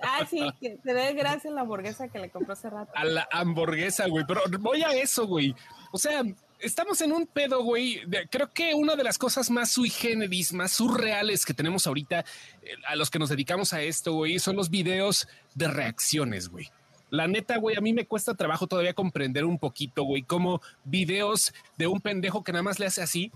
[0.00, 2.92] Ah, sí, que te dé gracias la hamburguesa que le compró hace rato.
[2.94, 5.54] A la hamburguesa, güey, pero voy a eso, güey.
[5.96, 6.22] O sea,
[6.58, 8.02] estamos en un pedo, güey.
[8.28, 12.74] Creo que una de las cosas más sui generis, más surreales que tenemos ahorita, eh,
[12.86, 16.68] a los que nos dedicamos a esto, güey, son los videos de reacciones, güey.
[17.08, 21.54] La neta, güey, a mí me cuesta trabajo todavía comprender un poquito, güey, como videos
[21.78, 23.32] de un pendejo que nada más le hace así.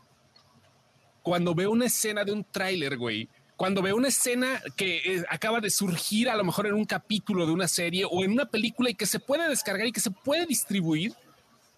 [1.23, 5.61] Cuando veo una escena de un tráiler, güey, cuando veo una escena que eh, acaba
[5.61, 8.90] de surgir a lo mejor en un capítulo de una serie o en una película
[8.90, 11.14] y que se puede descargar y que se puede distribuir,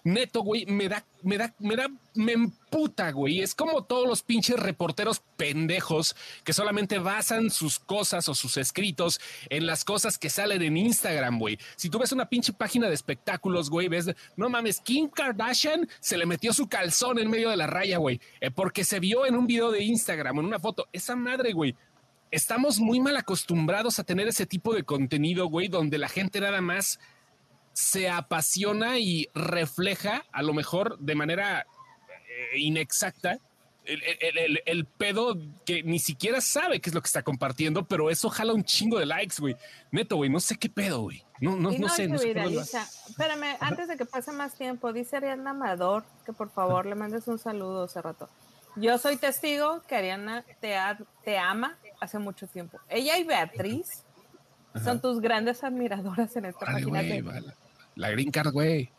[0.04, 3.40] neto, güey, me da, me da, me da, me emputa, güey.
[3.40, 9.20] Es como todos los pinches reporteros pendejos que solamente basan sus cosas o sus escritos
[9.48, 11.58] en las cosas que salen en Instagram, güey.
[11.76, 16.16] Si tú ves una pinche página de espectáculos, güey, ves, no mames, Kim Kardashian se
[16.16, 19.36] le metió su calzón en medio de la raya, güey, eh, porque se vio en
[19.36, 20.88] un video de Instagram, en una foto.
[20.92, 21.76] Esa madre, güey.
[22.30, 26.62] Estamos muy mal acostumbrados a tener ese tipo de contenido, güey, donde la gente nada
[26.62, 26.98] más
[27.72, 31.66] se apasiona y refleja, a lo mejor de manera
[32.28, 33.38] eh, inexacta,
[33.84, 38.52] el, pedo que ni siquiera sabe qué es lo que está compartiendo, pero eso jala
[38.52, 39.56] un chingo de likes, güey.
[39.90, 41.24] Neto, güey, no sé qué pedo, güey.
[41.40, 42.06] No, no, no, sé.
[42.06, 46.86] No sé Espérame, antes de que pase más tiempo, dice Ariana Amador que por favor
[46.86, 48.28] le mandes un saludo hace rato.
[48.76, 50.76] Yo soy testigo que Ariana te,
[51.24, 52.78] te ama hace mucho tiempo.
[52.88, 54.04] Ella y Beatriz
[54.82, 57.02] son tus grandes admiradoras en esta página.
[57.94, 58.90] La Green Card, güey.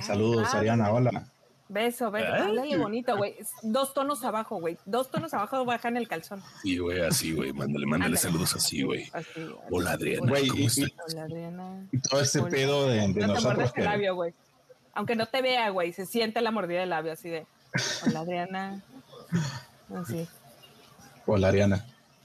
[0.00, 1.26] Saludos, Ariana, hola.
[1.68, 2.32] Beso, beso.
[2.32, 3.36] Háblale bonito, güey.
[3.62, 4.76] Dos tonos abajo, güey.
[4.84, 6.42] Dos tonos abajo bajan el calzón.
[6.62, 7.52] Sí, güey, así, güey.
[7.52, 9.10] Mándale, mándale saludos así, güey.
[9.70, 10.28] Hola, Adriana.
[10.28, 11.88] Güey, Hola, Adriana.
[11.90, 13.72] Y todo ese pedo de, de no nosotros.
[13.72, 14.34] Te el labio, güey.
[14.92, 17.46] Aunque no te vea, güey, se siente la mordida del labio así de.
[18.06, 18.82] Hola, Adriana.
[19.92, 20.28] Así.
[21.26, 21.84] Hola, Ariana.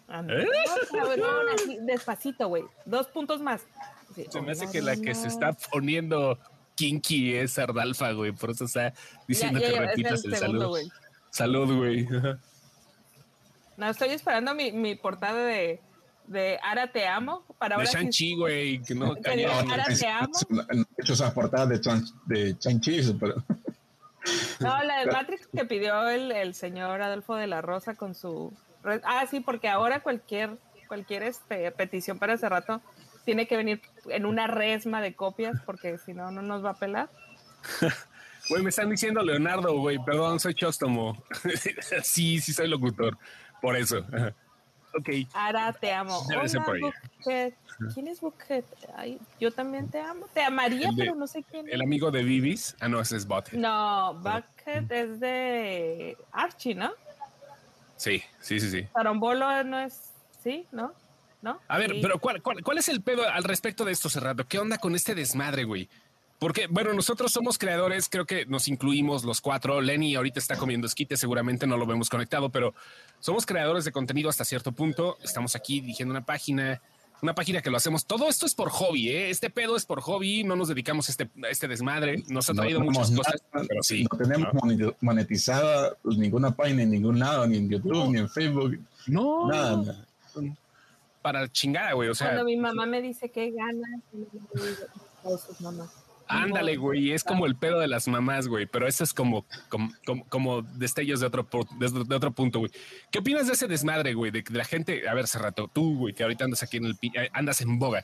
[0.10, 0.48] ¿Eh?
[1.82, 2.64] despacito, güey.
[2.86, 3.62] Dos puntos más.
[4.30, 6.38] Se me hace que la que se está poniendo
[6.76, 8.32] kinky es Ardalfa, güey.
[8.32, 8.94] Por eso está
[9.28, 10.76] diciendo que repitas el, saludo.
[11.30, 12.08] Salud, güey.
[13.78, 15.80] No, estoy esperando mi, mi portada de,
[16.28, 18.82] de Ara te amo para de Shang-Chi, güey.
[18.82, 20.34] Que no, Ara te amo.
[20.72, 21.80] he hecho esas portadas de,
[22.26, 23.36] de Shang-Chi, pero.
[24.60, 28.54] No, la de Matrix que pidió el, el señor Adolfo de la Rosa con su.
[29.04, 32.82] Ah, sí, porque ahora cualquier, cualquier este, petición para ese rato
[33.30, 36.74] tiene que venir en una resma de copias porque si no, no nos va a
[36.74, 37.10] pelar.
[38.50, 41.24] Güey, me están diciendo Leonardo, güey, perdón, soy Chóstomo.
[42.02, 43.16] sí, sí soy locutor,
[43.62, 44.00] por eso.
[44.98, 45.10] ok.
[45.34, 46.18] Ara, te amo.
[46.22, 46.42] Hola,
[47.94, 48.66] ¿Quién es Bucket?
[49.40, 50.26] yo también te amo.
[50.34, 51.70] Te amaría, pero no sé quién.
[51.70, 52.76] El amigo de Vivis.
[52.80, 53.54] Ah, no, ese es Bucket.
[53.54, 56.94] No, Bucket es de Archie, ¿no?
[57.98, 58.88] Sí, sí, sí, sí.
[58.96, 60.14] Tarombolo no es.
[60.42, 60.96] Sí, ¿no?
[61.42, 61.60] ¿No?
[61.68, 64.46] A ver, pero ¿cuál, ¿cuál, es el pedo al respecto de esto, Cerrado?
[64.48, 65.90] ¿Qué onda con este desmadre, güey?
[66.40, 69.82] Porque, bueno, nosotros somos creadores, creo que nos incluimos los cuatro.
[69.82, 72.74] Lenny ahorita está comiendo esquite, seguramente no lo vemos conectado, pero
[73.20, 75.18] somos creadores de contenido hasta cierto punto.
[75.22, 76.82] Estamos aquí dirigiendo una página,
[77.22, 78.06] una página que lo hacemos.
[78.06, 79.30] Todo esto es por hobby, ¿eh?
[79.30, 82.24] Este pedo es por hobby, no nos dedicamos a este, este desmadre.
[82.30, 84.06] Nos ha traído muchas cosas, pero sí.
[84.10, 84.48] No tenemos
[85.02, 88.80] monetizada ninguna página en ningún lado, ni en YouTube, ni en Facebook.
[89.08, 89.50] No.
[89.50, 90.06] Nada
[91.32, 92.10] para chingada, güey.
[92.10, 93.88] O sea, cuando mi mamá me dice que gana,
[96.28, 99.92] Ándale, güey, es como el pedo de las mamás, güey, pero eso es como, como,
[100.30, 101.48] como, destellos de otro,
[101.80, 102.72] de, otro punto, güey.
[103.12, 104.32] ¿Qué opinas de ese desmadre, güey?
[104.32, 106.98] De, la gente, a ver, hace rato, tú, güey, que ahorita andas aquí en el,
[107.16, 108.04] eh, andas en boga.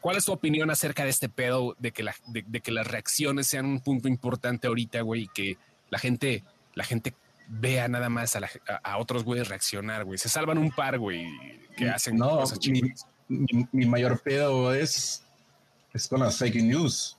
[0.00, 3.48] ¿Cuál es tu opinión acerca de este pedo de que, la, de, que las reacciones
[3.48, 5.56] sean un punto importante ahorita, güey, y que
[5.90, 7.14] la gente, la gente
[7.48, 8.40] vea nada más a,
[8.82, 10.18] a otros güeyes reaccionar, güey?
[10.18, 11.26] Se salvan un par, güey
[11.74, 12.58] que hacen no, cosas
[13.26, 15.22] mi, mayor pedo es,
[15.92, 17.16] es con las fake news.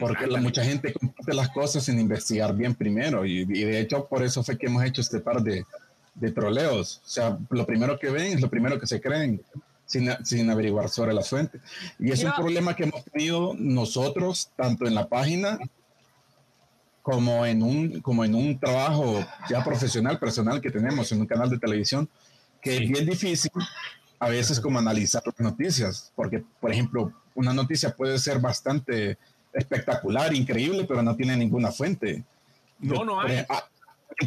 [0.00, 3.26] Porque la, mucha gente comparte las cosas sin investigar bien primero.
[3.26, 5.66] Y, de hecho, por eso fue que hemos hecho este par de,
[6.14, 7.02] de troleos.
[7.04, 9.42] O sea, lo primero que ven es lo primero que se creen.
[9.84, 11.60] Sin, sin, averiguar sobre la fuente.
[11.98, 15.58] Y es un problema que hemos tenido nosotros, tanto en la página
[17.02, 21.50] como en un, como en un trabajo ya profesional, personal que tenemos en un canal
[21.50, 22.08] de televisión,
[22.60, 23.50] que es bien difícil
[24.20, 29.18] a veces como analizar las noticias, porque, por ejemplo, una noticia puede ser bastante
[29.52, 32.22] espectacular, increíble, pero no tiene ninguna fuente.
[32.78, 33.44] No, no hay.
[33.48, 33.64] Ah,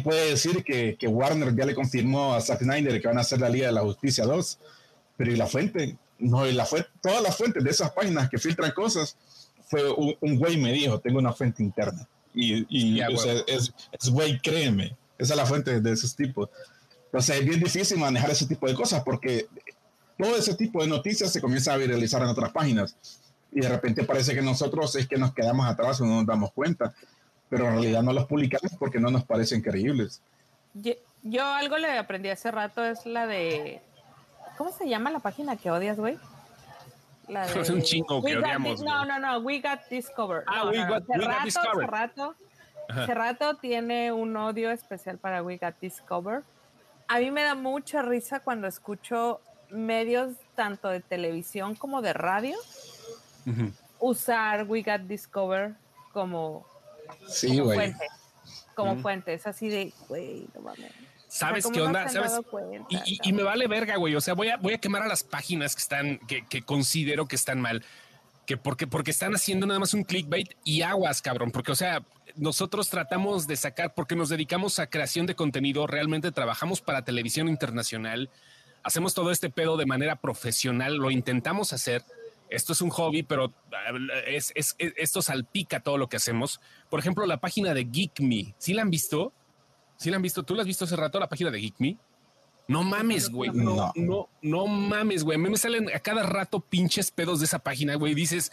[0.04, 3.40] puede decir que, que, Warner ya le confirmó a Zack Snyder que van a hacer
[3.40, 4.58] la Liga de la Justicia 2,
[5.16, 5.96] pero ¿y la fuente?
[6.18, 9.16] No, y la fuente, todas las fuentes de esas páginas que filtran cosas,
[9.68, 12.06] fue un, güey me dijo, tengo una fuente interna.
[12.38, 16.50] Y, y es, es güey, créeme, esa es la fuente de esos tipos.
[17.06, 19.46] Entonces es bien difícil manejar ese tipo de cosas porque
[20.18, 22.94] todo ese tipo de noticias se comienza a viralizar en otras páginas
[23.52, 26.52] y de repente parece que nosotros es que nos quedamos atrás o no nos damos
[26.52, 26.94] cuenta.
[27.48, 30.20] pero en realidad no los publicamos porque no nos parecen creíbles.
[30.74, 33.80] Yo, yo algo le aprendí hace rato, es la de...
[34.58, 36.18] ¿Cómo se llama la página que odias, güey?
[37.28, 38.82] La de, es un chingo que odiamos.
[38.82, 40.44] no, no, no, We Got Discovered.
[40.46, 41.88] Ah, we, got, we got Discovered.
[41.88, 42.34] Cerrato,
[43.06, 46.44] Cerrato tiene un odio especial para We Got Discovered.
[47.08, 52.56] A mí me da mucha risa cuando escucho medios tanto de televisión como de radio
[53.98, 55.74] usar We Got Discovered
[56.12, 56.66] como,
[57.26, 58.06] sí, como fuente.
[58.74, 59.34] Como fuente.
[59.34, 61.05] Es así de, güey, no mames.
[61.36, 62.08] ¿Sabes qué onda?
[62.08, 62.32] ¿Sabes?
[63.22, 64.14] y, me vale verga, güey.
[64.14, 67.26] O sea, voy a, voy a quemar a las páginas que están, que, que considero
[67.26, 67.84] que están mal.
[68.46, 71.50] Que porque, porque están haciendo nada más un clickbait y aguas, cabrón.
[71.50, 72.02] Porque, o sea,
[72.36, 77.48] nosotros tratamos de sacar, porque nos dedicamos a creación de contenido, realmente trabajamos para televisión
[77.48, 78.30] internacional,
[78.82, 82.04] hacemos todo este pedo de manera profesional, lo intentamos hacer.
[82.48, 83.52] Esto es un hobby, pero
[84.26, 86.60] eh, es, esto salpica todo lo que hacemos.
[86.88, 89.32] Por ejemplo, la página de Geek Me, ¿sí la han visto?
[89.96, 90.42] ¿Sí la han visto?
[90.42, 91.96] ¿Tú la has visto hace rato, la página de Geek Me?
[92.68, 93.50] No mames, güey.
[93.52, 95.36] No, no, no mames, güey.
[95.36, 98.14] A mí me salen a cada rato pinches pedos de esa página, güey.
[98.14, 98.50] Dices,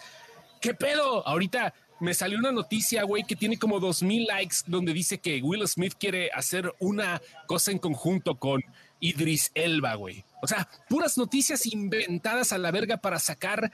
[0.62, 1.28] ¿qué pedo?
[1.28, 5.42] Ahorita me salió una noticia, güey, que tiene como dos mil likes donde dice que
[5.42, 8.62] Will Smith quiere hacer una cosa en conjunto con
[9.00, 10.24] Idris Elba, güey.
[10.42, 13.72] O sea, puras noticias inventadas a la verga para sacar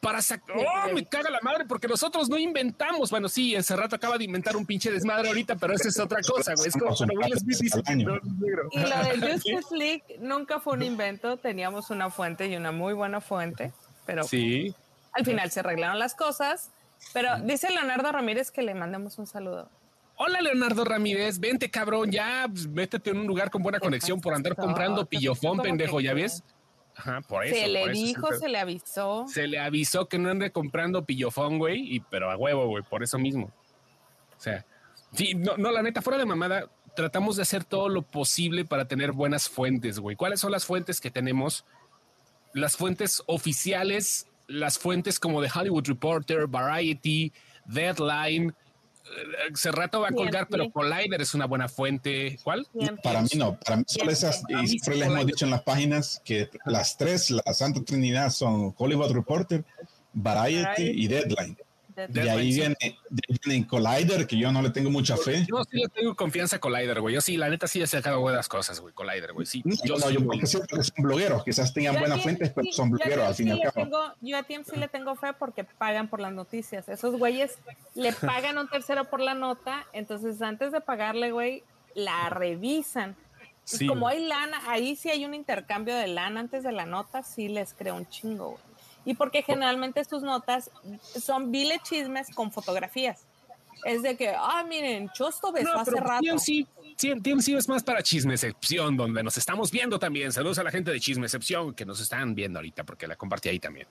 [0.00, 0.56] para sacar.
[0.56, 1.64] ¡Oh, me caga la madre!
[1.66, 3.10] Porque nosotros no inventamos.
[3.10, 6.20] Bueno, sí, ese rato acaba de inventar un pinche desmadre ahorita, pero esa es otra
[6.26, 6.68] cosa, güey.
[6.68, 11.36] Es como Will Smith dice, Y lo de Justice League nunca fue un invento.
[11.36, 13.72] Teníamos una fuente y una muy buena fuente,
[14.06, 14.74] pero sí.
[15.12, 16.70] al final se arreglaron las cosas
[17.12, 19.68] pero dice Leonardo Ramírez que le mandemos un saludo.
[20.16, 24.34] Hola Leonardo Ramírez, vente cabrón, ya pues, métete en un lugar con buena conexión por
[24.34, 26.42] andar comprando pillofón, pendejo, ¿ya ves?
[27.00, 27.54] Ajá, por eso.
[27.54, 29.26] Se le dijo, se le avisó.
[29.28, 33.02] Se le avisó que no ande comprando pillofón, güey, y, pero a huevo, güey, por
[33.02, 33.52] eso mismo.
[34.36, 34.64] O sea,
[35.12, 38.86] sí, no, no, la neta, fuera de mamada, tratamos de hacer todo lo posible para
[38.86, 40.16] tener buenas fuentes, güey.
[40.16, 41.64] ¿Cuáles son las fuentes que tenemos?
[42.52, 47.32] Las fuentes oficiales las fuentes como The Hollywood Reporter, Variety,
[47.66, 48.54] Deadline.
[49.52, 52.38] Hace eh, rato va a colgar, pero Collider es una buena fuente.
[52.42, 52.66] ¿Cuál?
[53.02, 56.20] Para mí no, para mí solo esas, y siempre les hemos dicho en las páginas
[56.24, 59.64] que las tres, la Santa Trinidad son Hollywood Reporter,
[60.12, 61.56] Variety y Deadline.
[62.08, 62.76] De ahí viene,
[63.44, 65.44] viene Collider, que yo no le tengo mucha fe.
[65.48, 67.14] Yo sí le tengo confianza a Collider, güey.
[67.14, 68.94] Yo sí, la neta sí he sacado buenas cosas, güey.
[68.94, 69.46] Collider, güey.
[69.46, 72.90] Sí, yo, no, yo porque siempre que son blogueros, quizás tengan buenas fuentes, pero son
[72.90, 74.14] blogueros al fin y al cabo.
[74.20, 76.88] yo a TM sí le tengo fe porque pagan por las noticias.
[76.88, 77.58] Esos güeyes
[77.94, 81.62] le pagan a un tercero por la nota, entonces antes de pagarle, güey,
[81.94, 83.16] la revisan.
[83.64, 87.22] Sí, como hay lana, ahí sí hay un intercambio de lana antes de la nota,
[87.22, 88.69] sí les creo un chingo, güey
[89.04, 90.70] y porque generalmente sus notas
[91.20, 93.26] son vile chismes con fotografías.
[93.84, 96.20] Es de que, ah, miren, Chosto besó hace rato.
[96.22, 100.32] TMC, TMC es más para Chismecepción, donde nos estamos viendo también.
[100.32, 103.58] Saludos a la gente de Chismecepción que nos están viendo ahorita porque la compartí ahí
[103.58, 103.86] también.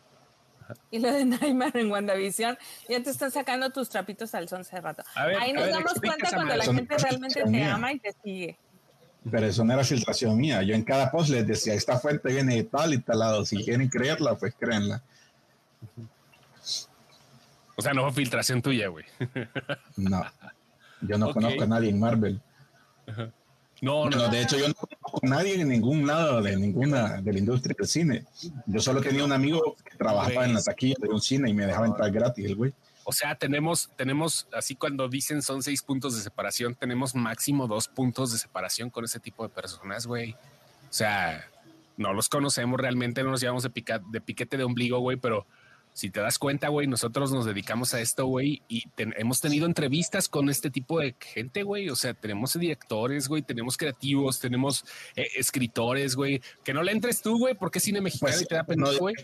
[0.91, 4.79] Y lo de Neymar en WandaVision, ya te están sacando tus trapitos al son hace
[4.79, 5.03] rato.
[5.15, 8.59] ahí nos damos cuenta cuando la gente realmente te ama y te sigue.
[9.29, 10.63] Pero eso no era filtración mía.
[10.63, 13.45] Yo en cada post les decía, esta fuente viene de tal y tal lado.
[13.45, 15.01] Si quieren creerla, pues créanla.
[17.75, 19.05] O sea, no fue filtración tuya, güey.
[19.97, 20.23] no.
[21.01, 22.41] Yo no conozco a nadie en Marvel.
[23.81, 27.33] No, no, De hecho, yo no conozco a nadie en ningún lado de ninguna de
[27.33, 28.25] la industria del cine.
[28.65, 31.65] Yo solo tenía un amigo que trabajaba en la taquilla de un cine y me
[31.65, 32.73] dejaba entrar gratis, el güey.
[33.09, 37.87] O sea, tenemos, tenemos, así cuando dicen son seis puntos de separación, tenemos máximo dos
[37.87, 40.33] puntos de separación con ese tipo de personas, güey.
[40.33, 41.43] O sea,
[41.97, 43.71] no los conocemos realmente, no nos llevamos de,
[44.11, 45.47] de piquete de ombligo, güey, pero
[45.91, 50.29] si te das cuenta, güey, nosotros nos dedicamos a esto, güey, y hemos tenido entrevistas
[50.29, 51.89] con este tipo de gente, güey.
[51.89, 56.43] O sea, tenemos directores, güey, tenemos creativos, tenemos eh, escritores, güey.
[56.63, 58.87] Que no le entres tú, güey, porque es cine mexicano pues, y te da pena,
[58.99, 59.15] güey.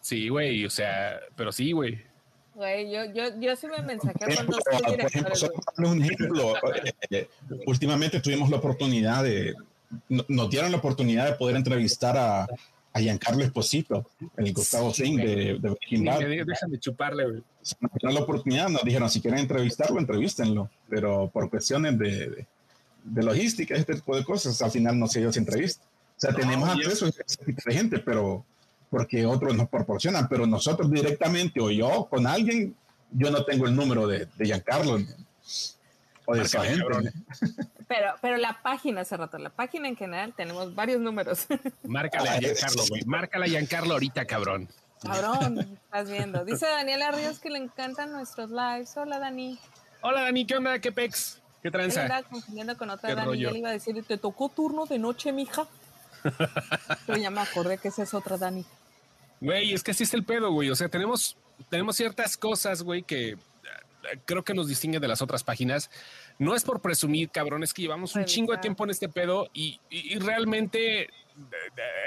[0.00, 2.14] sí, güey, o sea, pero sí, güey.
[2.56, 6.54] Güey, yo, yo, yo sí me mensajé cuando Por ejemplo, un ejemplo.
[7.10, 7.28] Eh,
[7.66, 9.54] últimamente tuvimos la oportunidad de,
[10.08, 12.46] nos dieron la oportunidad de poder entrevistar a,
[12.94, 14.06] a Giancarlo Esposito,
[14.38, 16.20] el Gustavo Singh de, de Breaking Bad.
[16.46, 17.42] Dejan de chuparle, güey.
[17.78, 22.46] Nos dieron la oportunidad, nos dijeron, si quieren entrevistarlo, entrevístenlo, pero por cuestiones de,
[23.04, 25.84] de, logística, este tipo de cosas, al final no se dio esa entrevista.
[25.84, 28.46] O sea, tenemos acceso a ese tipo de gente, pero
[28.90, 32.74] porque otros nos proporcionan, pero nosotros directamente o yo con alguien,
[33.10, 34.98] yo no tengo el número de, de Giancarlo
[36.24, 36.84] o de esa gente.
[37.88, 41.46] Pero, pero la página hace rato, la página en general tenemos varios números.
[41.84, 43.02] Márcale a Giancarlo, güey.
[43.04, 44.68] Márcale a Giancarlo ahorita, cabrón.
[45.02, 46.44] Cabrón, estás viendo.
[46.44, 48.96] Dice Daniela Ríos que le encantan nuestros lives.
[48.96, 49.58] Hola, Dani.
[50.00, 50.78] Hola Dani, ¿qué onda?
[50.78, 51.40] ¿Qué pex?
[51.62, 52.02] ¿Qué tranza?
[52.02, 53.40] Estaba confundiendo con otra Dani.
[53.40, 55.66] Ya le iba a decir, ¿te tocó turno de noche, mija?
[57.06, 58.64] Pero ya me acordé que esa es otra Dani.
[59.40, 60.70] Güey, es que así es el pedo, güey.
[60.70, 61.36] O sea, tenemos,
[61.68, 63.38] tenemos ciertas cosas, güey, que eh,
[64.24, 65.90] creo que nos distinguen de las otras páginas.
[66.38, 69.48] No es por presumir, cabrón, es que llevamos un chingo de tiempo en este pedo
[69.52, 71.08] y, y, realmente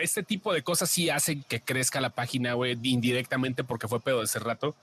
[0.01, 4.19] este tipo de cosas sí hacen que crezca la página, güey, indirectamente porque fue pedo
[4.19, 4.75] de ese rato.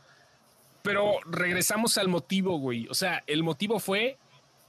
[0.83, 2.87] Pero regresamos al motivo, güey.
[2.89, 4.19] O sea, el motivo fue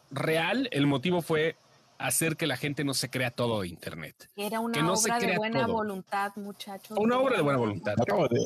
[0.09, 1.55] real, el motivo fue
[1.97, 4.29] hacer que la gente no se crea todo de Internet.
[4.35, 6.97] Era una obra de buena voluntad, muchachos.
[6.99, 7.95] Una obra de buena voluntad.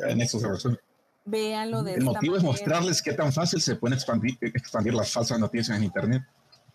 [0.07, 0.77] en eso se
[1.23, 5.39] Véanlo de El motivo es mostrarles qué tan fácil se pueden expandir, expandir las falsas
[5.39, 6.23] noticias en Internet.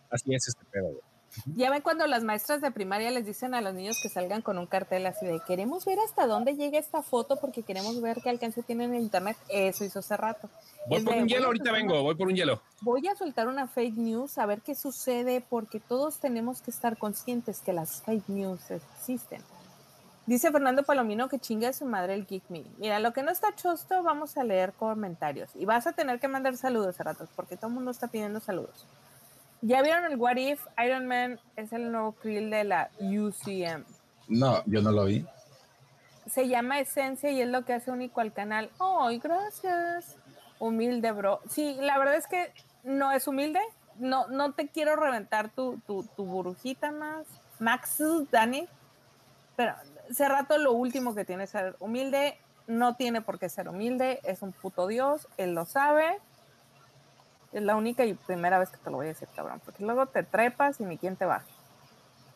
[0.09, 1.01] Así es este pedo,
[1.45, 4.59] Ya ven cuando las maestras de primaria les dicen a los niños que salgan con
[4.59, 8.31] un cartel así de queremos ver hasta dónde llega esta foto porque queremos ver qué
[8.31, 9.37] alcance tiene en internet.
[9.49, 10.49] Eso hizo hace rato.
[10.89, 12.63] Voy por un hielo, ahorita vengo, voy por un hielo.
[12.81, 16.97] Voy a soltar una fake news a ver qué sucede porque todos tenemos que estar
[16.97, 19.43] conscientes que las fake news existen.
[20.27, 22.65] Dice Fernando Palomino que chinga a su madre el Geek Me.
[22.79, 25.51] Mira, lo que no está chosto, vamos a leer comentarios.
[25.55, 28.41] Y vas a tener que mandar saludos a ratos, porque todo el mundo está pidiendo
[28.41, 28.87] saludos.
[29.67, 30.65] ¿Ya vieron el What If?
[30.79, 33.85] Iron Man es el nuevo krill de la UCM.
[34.29, 35.27] No, yo no lo vi.
[36.31, 38.71] Se llama Esencia y es lo que hace único al canal.
[38.79, 40.19] ¡Ay, gracias!
[40.61, 41.41] Humilde, bro.
[41.51, 42.53] Sí, la verdad es que
[42.85, 43.59] no es humilde.
[43.99, 47.27] No, no te quiero reventar tu, tu, tu burbujita más.
[47.59, 48.01] Max,
[48.31, 48.69] Dani.
[49.57, 49.75] Pero
[50.09, 52.39] hace rato lo último que tiene es ser humilde.
[52.69, 54.21] No tiene por qué ser humilde.
[54.23, 55.27] Es un puto dios.
[55.39, 56.21] Él lo sabe.
[57.57, 59.63] Es la única y primera vez que te lo voy a decir, cabrón.
[59.65, 61.43] Porque luego te trepas y ni quién te va.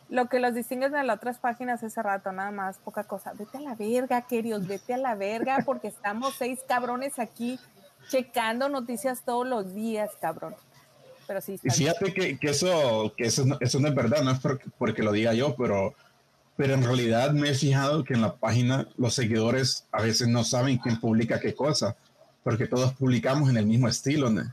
[0.09, 3.35] Lo que los distingue de las otras páginas ese rato, nada más, poca cosa.
[3.35, 7.61] Vete a la verga, queridos, vete a la verga, porque estamos seis cabrones aquí
[8.09, 10.55] checando noticias todos los días, cabrón.
[11.27, 11.61] Pero sí.
[11.63, 14.71] Y fíjate que, que, eso, que eso, no, eso no es verdad, no es porque,
[14.79, 15.93] porque, lo diga yo, pero,
[16.57, 20.45] pero en realidad me he fijado que en la página los seguidores a veces no
[20.45, 21.95] saben quién publica qué cosa,
[22.43, 24.31] porque todos publicamos en el mismo estilo.
[24.31, 24.51] ¿no?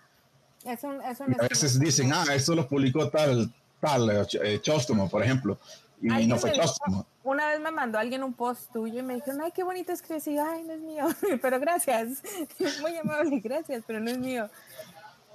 [0.67, 5.09] Es un, es un a veces dicen, ah, esto lo publicó tal, tal, eh, Chóstomo,
[5.09, 5.57] por ejemplo,
[6.01, 9.41] y no fue Chóstomo una vez me mandó alguien un post tuyo y me dijeron,
[9.41, 10.27] ay, qué bonito escribes.
[10.27, 11.05] Y ay, no es mío,
[11.41, 12.23] pero gracias.
[12.81, 14.49] Muy amable, gracias, pero no es mío.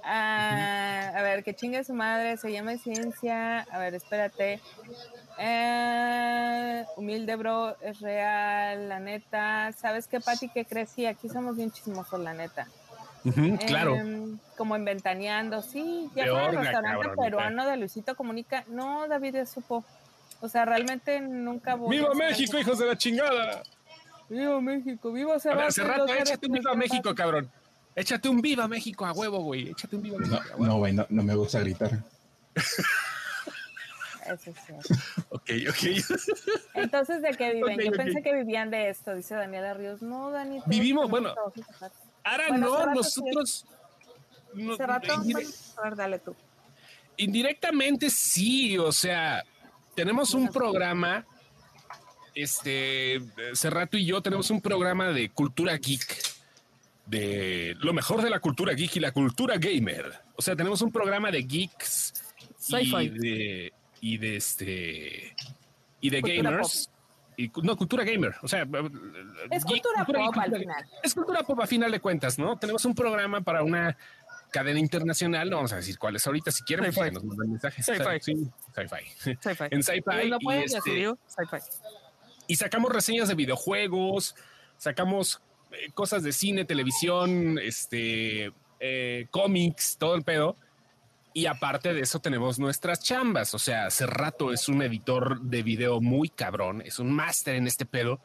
[0.03, 3.59] Ah, a ver, que chingue su madre, se llama Ciencia.
[3.71, 4.59] A ver, espérate.
[5.37, 9.71] Eh, humilde, bro, es real, la neta.
[9.73, 10.49] ¿Sabes qué, Pati?
[10.49, 10.89] ¿Qué crees?
[10.89, 12.67] Sí, aquí somos bien chismosos, la neta.
[13.67, 13.95] Claro.
[13.95, 16.09] Em, como en Ventaneando, sí.
[16.15, 18.63] Ya fue al restaurante peruano de Luisito Comunica.
[18.67, 19.83] No, David ya supo.
[20.41, 21.97] O sea, realmente nunca voy.
[21.97, 23.63] ¡Viva México, hijos de la chingada!
[24.29, 25.11] ¡Viva México!
[25.11, 26.05] ¡Viva Cerrato!
[26.13, 27.49] échate un Viva México, cabrón.
[27.95, 29.69] Échate un Viva México a huevo, güey.
[29.69, 30.43] Échate un Viva México.
[30.57, 31.91] No, güey, no, no, me gusta gritar.
[34.25, 34.73] Eso sí.
[35.29, 35.83] ok, ok.
[36.75, 37.77] Entonces, ¿de qué viven?
[37.79, 40.01] Yo pensé que vivían de esto, dice Daniela Ríos.
[40.01, 40.61] No, Dani.
[40.65, 41.33] Vivimos, bueno.
[42.23, 43.65] Ahora no, nosotros.
[44.53, 46.35] No, Cerrato, a ver, dale tú.
[47.17, 49.43] Indirectamente sí, o sea,
[49.95, 51.25] tenemos un programa,
[52.35, 53.21] este,
[53.53, 56.21] Cerrato y yo tenemos un programa de cultura geek,
[57.05, 60.13] de lo mejor de la cultura geek y la cultura gamer.
[60.35, 62.13] O sea, tenemos un programa de geeks
[62.69, 65.35] y de, y de este
[66.01, 66.89] y de gamers.
[67.37, 68.35] Y, no, cultura gamer.
[68.41, 68.67] O sea,
[69.51, 70.85] es cultura, pop al final.
[71.03, 72.57] Es cultura pop a final de cuentas, ¿no?
[72.57, 73.97] Tenemos un programa para una
[74.53, 77.85] cadena internacional, no vamos a decir cuáles ahorita, si quieren, pues, nos mandan mensajes.
[77.85, 78.19] Sci-fi.
[78.21, 79.65] Sí, sci-fi.
[79.71, 80.31] en sci-fi.
[82.47, 84.35] Y, sacamos reseñas de videojuegos,
[84.77, 90.55] sacamos eh, cosas de cine, televisión, este, eh, cómics, todo el pedo.
[91.33, 93.53] Y aparte de eso tenemos nuestras chambas.
[93.53, 97.67] O sea, hace rato es un editor de video muy cabrón, es un máster en
[97.67, 98.21] este pedo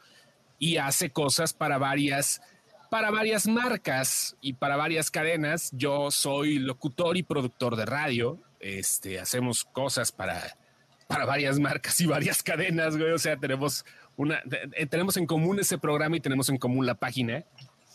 [0.59, 2.41] y hace cosas para varias
[2.91, 5.71] para varias marcas y para varias cadenas.
[5.73, 8.41] Yo soy locutor y productor de radio.
[8.61, 10.57] Este, hacemos cosas para,
[11.07, 13.13] para varias marcas y varias cadenas, güey.
[13.13, 13.85] O sea, tenemos
[14.17, 14.43] una,
[14.73, 17.45] eh, tenemos en común ese programa y tenemos en común la página.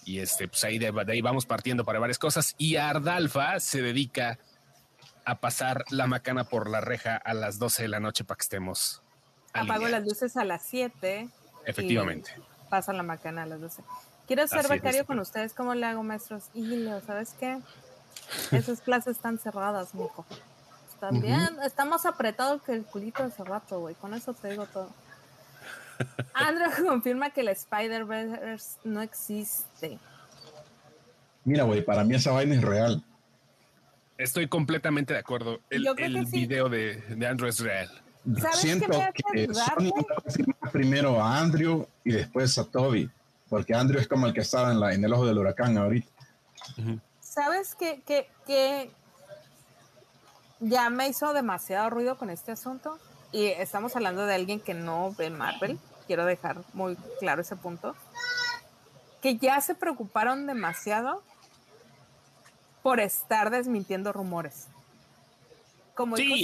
[0.05, 2.55] Y este, pues ahí de, ahí vamos partiendo para varias cosas.
[2.57, 4.38] Y Ardalfa se dedica
[5.39, 9.01] pasar la macana por la reja a las 12 de la noche para que estemos.
[9.53, 11.30] Apago las luces a las 7.
[11.65, 12.32] Efectivamente.
[12.69, 13.84] Pasa la macana a las 12.
[14.28, 16.45] Quiero ser becario con ustedes, ¿cómo le hago, maestros?
[16.53, 17.59] Y Leo, ¿sabes qué?
[18.51, 20.26] Esas clases están cerradas, mijo.
[20.99, 23.95] También está más apretado que el culito de ese rato, güey.
[23.95, 24.89] Con eso te digo todo.
[26.34, 29.99] Andrew confirma que el Spider-Verse no existe.
[31.43, 33.03] Mira, güey, para mí esa vaina es real.
[34.18, 35.59] Estoy completamente de acuerdo.
[35.70, 37.89] El, el video de, de Andrew es real.
[38.53, 38.88] Siento
[39.24, 39.49] que
[40.72, 43.09] primero a Andrew y después a Toby,
[43.49, 46.07] porque Andrew es como el que estaba en, la, en el ojo del huracán ahorita.
[47.20, 48.91] ¿Sabes qué, qué, qué
[50.59, 52.97] ya me hizo demasiado ruido con este asunto?
[53.34, 57.95] Y estamos hablando de alguien que no ve Marvel, quiero dejar muy claro ese punto,
[59.22, 61.24] que ya se preocuparon demasiado
[62.84, 64.67] por estar desmintiendo rumores.
[65.95, 66.43] Como sí,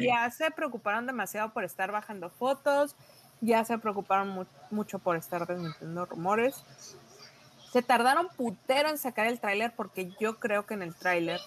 [0.00, 2.96] ya se preocuparon demasiado por estar bajando fotos,
[3.40, 6.64] ya se preocuparon mucho por estar desmintiendo rumores.
[7.72, 11.40] Se tardaron putero en sacar el tráiler porque yo creo que en el tráiler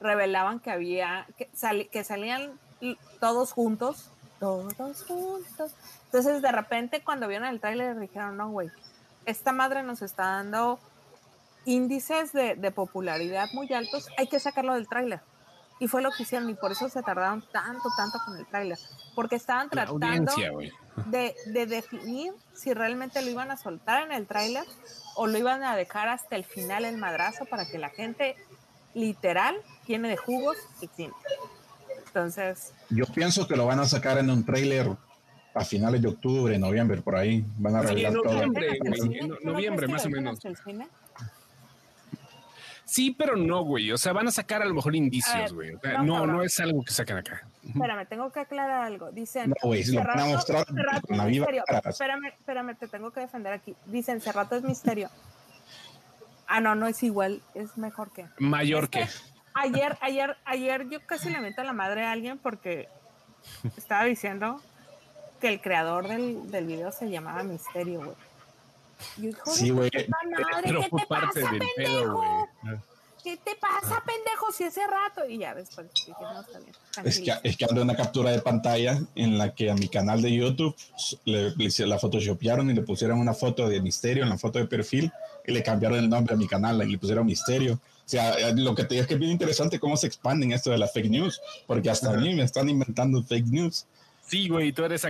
[0.00, 1.48] revelaban que había, que,
[1.88, 2.58] que salían
[3.20, 4.10] todos juntos,
[4.40, 5.74] todos juntos.
[6.06, 8.70] Entonces de repente cuando vieron el tráiler dijeron, no, güey,
[9.26, 10.80] esta madre nos está dando
[11.66, 15.20] índices de, de, popularidad muy altos, hay que sacarlo del tráiler.
[15.78, 18.78] Y fue lo que hicieron y por eso se tardaron tanto, tanto con el tráiler.
[19.14, 20.32] Porque estaban tratando
[21.06, 24.64] de, de, definir si realmente lo iban a soltar en el tráiler
[25.16, 28.36] o lo iban a dejar hasta el final el madrazo para que la gente
[28.94, 31.12] literal tiene de jugos y tiene.
[32.06, 32.72] Entonces.
[32.88, 34.96] Yo pienso que lo van a sacar en un tráiler
[35.54, 37.44] a finales de octubre, noviembre, por ahí.
[37.58, 38.32] Van a revelar todo.
[38.32, 38.78] Noviembre,
[39.42, 40.38] noviembre más o menos.
[42.86, 43.90] Sí, pero no, güey.
[43.90, 45.76] O sea, van a sacar a lo mejor indicios, güey.
[46.04, 47.46] no, no, es algo que saquen acá.
[47.66, 49.10] Espérame, tengo que aclarar algo.
[49.10, 49.50] Dicen.
[49.50, 51.48] No, güey, lo van a mostrar con la viva.
[51.84, 53.74] Espérame, espérame, te tengo que defender aquí.
[53.86, 55.10] Dicen, Cerrato es misterio.
[56.46, 58.26] Ah, no, no es igual, es mejor que.
[58.38, 59.04] Mayor que.
[59.54, 62.88] Ayer, ayer, ayer yo casi le meto a la madre a alguien porque
[63.76, 64.62] estaba diciendo
[65.40, 68.25] que el creador del, del video se llamaba Misterio, güey
[69.46, 69.90] sí, güey.
[70.62, 72.78] Pero fue parte del pedo, güey.
[73.26, 74.52] ¿Qué te pasa, pendejo?
[74.52, 75.28] Si hace rato.
[75.28, 76.72] Y ya después dije, no, está bien.
[77.04, 80.22] Es que, es que ando una captura de pantalla en la que a mi canal
[80.22, 80.76] de YouTube
[81.24, 84.66] le, le, la photoshopearon y le pusieron una foto de misterio en la foto de
[84.66, 85.10] perfil
[85.44, 87.74] y le cambiaron el nombre a mi canal y le pusieron misterio.
[87.74, 90.52] O sea, eh, lo que te digo es que es bien interesante cómo se expanden
[90.52, 93.86] esto de las fake news, porque hasta a mí me están inventando fake news.
[94.26, 95.06] Sí, güey, tú eres,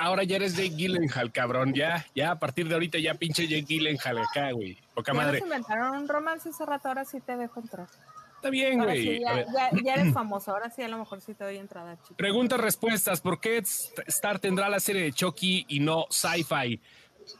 [0.00, 1.74] ahora ya eres Jake Gyllenhaal, cabrón.
[1.74, 4.78] Ya, ya a partir de ahorita ya pinche Jake Gyllenhaal acá, güey.
[4.94, 5.40] Poca ya madre.
[5.40, 7.88] Nos inventaron un romance ese rato, ahora sí te dejo entrar.
[8.36, 9.20] Está bien, güey.
[9.20, 9.46] ya,
[9.84, 12.16] ya, eres famoso, ahora sí a lo mejor sí te doy entrada, chico.
[12.16, 13.20] Preguntas, respuestas.
[13.20, 16.80] ¿Por qué Star tendrá la serie de Chucky y no Sci-Fi?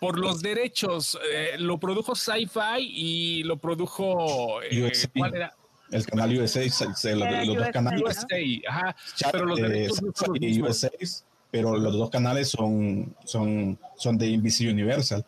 [0.01, 1.18] Por los derechos.
[1.33, 4.62] Eh, lo produjo Sci-Fi y lo produjo.
[4.62, 5.55] Eh, ¿Cuál era?
[5.91, 8.26] El canal USA, los, dos canales.
[8.68, 8.97] ajá,
[9.30, 10.01] pero los derechos
[10.61, 10.91] USA,
[11.51, 15.24] pero los dos canales son, son, son de NBC Universal.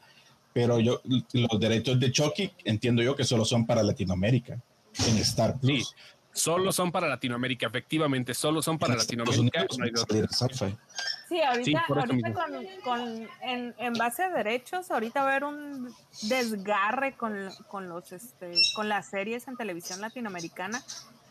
[0.52, 4.59] Pero yo, los derechos de Chucky entiendo yo que solo son para Latinoamérica,
[5.07, 5.94] en Star Plus.
[6.37, 9.66] Solo son para Latinoamérica, efectivamente, solo son para Latinoamérica.
[11.28, 15.95] Sí, ahorita, ahorita con, con, en, en, base a derechos, ahorita va a haber un
[16.28, 20.82] desgarre con, con, los, este, con las series en televisión latinoamericana,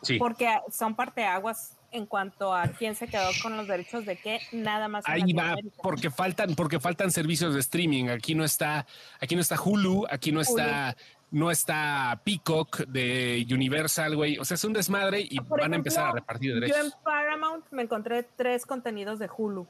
[0.01, 0.17] sí.
[0.17, 4.87] porque son parteaguas en cuanto a quién se quedó con los derechos de qué, nada
[4.87, 5.03] más.
[5.07, 8.09] Ahí va, porque faltan, porque faltan servicios de streaming.
[8.09, 8.85] Aquí no está,
[9.21, 10.97] aquí no está Hulu, aquí no está
[11.35, 14.39] no está Peacock de Universal, güey.
[14.39, 16.77] O sea, es un desmadre y van a empezar a repartir derechos.
[16.77, 19.67] Yo en Paramount me encontré tres contenidos de Hulu,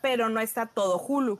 [0.00, 1.38] pero no está todo Hulu.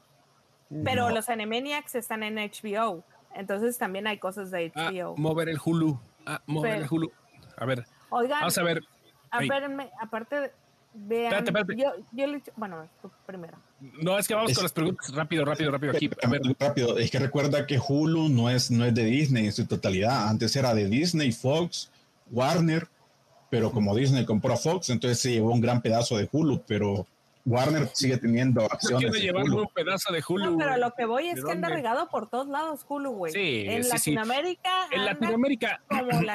[0.84, 3.02] Pero los Animaniacs están en HBO.
[3.34, 5.12] Entonces también hay cosas de HBO.
[5.12, 5.98] Ah, mover el Hulu.
[6.26, 7.10] Ah, mover el Hulu.
[7.56, 7.86] A ver.
[8.10, 8.40] Oigan.
[8.40, 8.82] Vamos a ver.
[9.30, 10.52] A ver, aparte de,
[10.92, 11.76] Vean, espérate, espérate.
[11.76, 12.86] Yo, yo le bueno,
[13.24, 13.56] primero.
[13.80, 16.10] No, es que vamos con las preguntas rápido, rápido, rápido aquí.
[16.22, 16.42] A ver.
[16.58, 20.28] Rápido, es que recuerda que Hulu no es, no es de Disney en su totalidad.
[20.28, 21.90] Antes era de Disney, Fox,
[22.30, 22.88] Warner,
[23.48, 27.06] pero como Disney compró a Fox, entonces se llevó un gran pedazo de Hulu, pero
[27.46, 29.10] Warner sigue teniendo acciones.
[29.10, 30.50] Quiere llevar un pedazo de Hulu.
[30.50, 33.32] No, pero lo que voy es que anda regado por todos lados Hulu, güey.
[33.32, 34.70] Sí, en sí, Latinoamérica.
[34.90, 34.96] Sí.
[34.96, 35.80] En Latinoamérica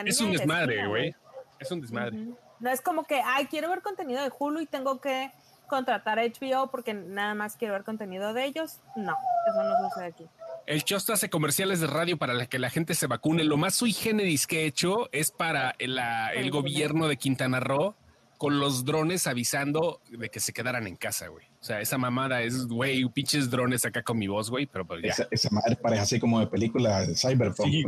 [0.06, 1.16] es un desmadre, güey.
[1.60, 2.18] Es un desmadre.
[2.60, 5.30] No es como que, ay, quiero ver contenido de Hulu y tengo que
[5.66, 8.80] contratar a HBO porque nada más quiero ver contenido de ellos.
[8.96, 9.16] No,
[9.48, 10.26] eso no sucede aquí.
[10.66, 13.44] El Chosto hace comerciales de radio para que la gente se vacune.
[13.44, 16.00] Lo más sui generis que he hecho es para el,
[16.34, 17.96] el gobierno de Quintana Roo
[18.38, 21.46] con los drones avisando de que se quedaran en casa, güey.
[21.62, 25.02] O sea, esa mamada es, güey, pinches drones acá con mi voz, güey, pero pues
[25.02, 25.28] ya.
[25.32, 27.70] Esa, madre parece así como de película de Cyberpunk.
[27.70, 27.84] Sí,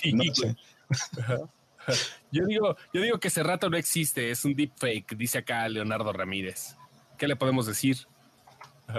[0.00, 0.56] sí,
[2.32, 6.12] yo digo, yo digo que ese rato no existe, es un deepfake, dice acá Leonardo
[6.12, 6.76] Ramírez.
[7.20, 7.98] ¿Qué le podemos decir?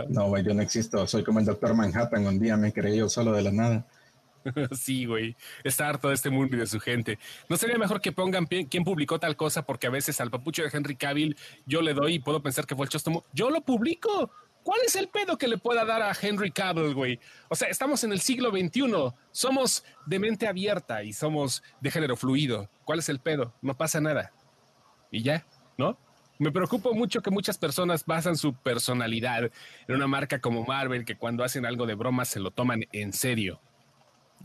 [0.10, 3.10] No, güey, yo no existo, soy como el doctor Manhattan, un día me creí yo
[3.10, 3.88] solo de la nada.
[4.72, 5.36] sí, güey.
[5.64, 7.18] Está harto de este mundo y de su gente.
[7.50, 9.64] ¿No sería mejor que pongan quién publicó tal cosa?
[9.66, 12.76] Porque a veces al papucho de Henry Cavill yo le doy y puedo pensar que
[12.76, 13.26] fue el chostomo.
[13.34, 14.32] Yo lo publico.
[14.62, 17.20] ¿Cuál es el pedo que le pueda dar a Henry Cavill, güey?
[17.50, 19.16] O sea, estamos en el siglo XXI.
[19.32, 22.70] Somos de mente abierta y somos de género fluido.
[22.86, 23.56] ¿Cuál es el pedo?
[23.64, 24.32] No pasa nada.
[25.10, 25.44] Y ya,
[25.76, 25.98] ¿no?
[26.42, 29.52] Me preocupa mucho que muchas personas basan su personalidad
[29.88, 33.14] en una marca como Marvel, que cuando hacen algo de broma se lo toman en
[33.14, 33.60] serio.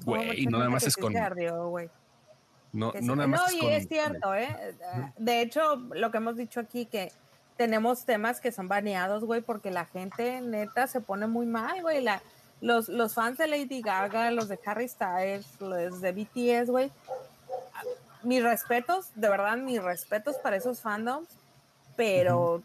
[0.05, 1.15] Güey, no nada más es con.
[1.15, 4.77] No, no nada más no, es y es cierto, ¿eh?
[5.17, 7.13] De hecho, lo que hemos dicho aquí, que
[7.57, 12.03] tenemos temas que son baneados, güey, porque la gente neta se pone muy mal, güey.
[12.03, 12.21] La,
[12.61, 16.93] los, los fans de Lady Gaga, los de Harry Styles, los de BTS, güey.
[18.23, 21.27] Mis respetos, de verdad, mis respetos para esos fandoms
[21.97, 22.63] pero,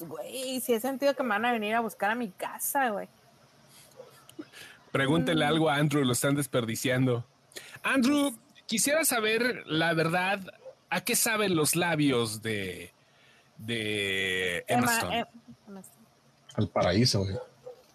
[0.00, 3.08] güey, si he sentido que me van a venir a buscar a mi casa, güey.
[4.90, 5.48] Pregúntenle mm.
[5.48, 7.24] algo a Andrew, lo están desperdiciando.
[7.82, 8.36] Andrew,
[8.66, 10.40] quisiera saber la verdad,
[10.90, 12.92] ¿a qué saben los labios de,
[13.56, 15.26] de Emma, Stone?
[16.54, 17.36] Al paraíso, güey.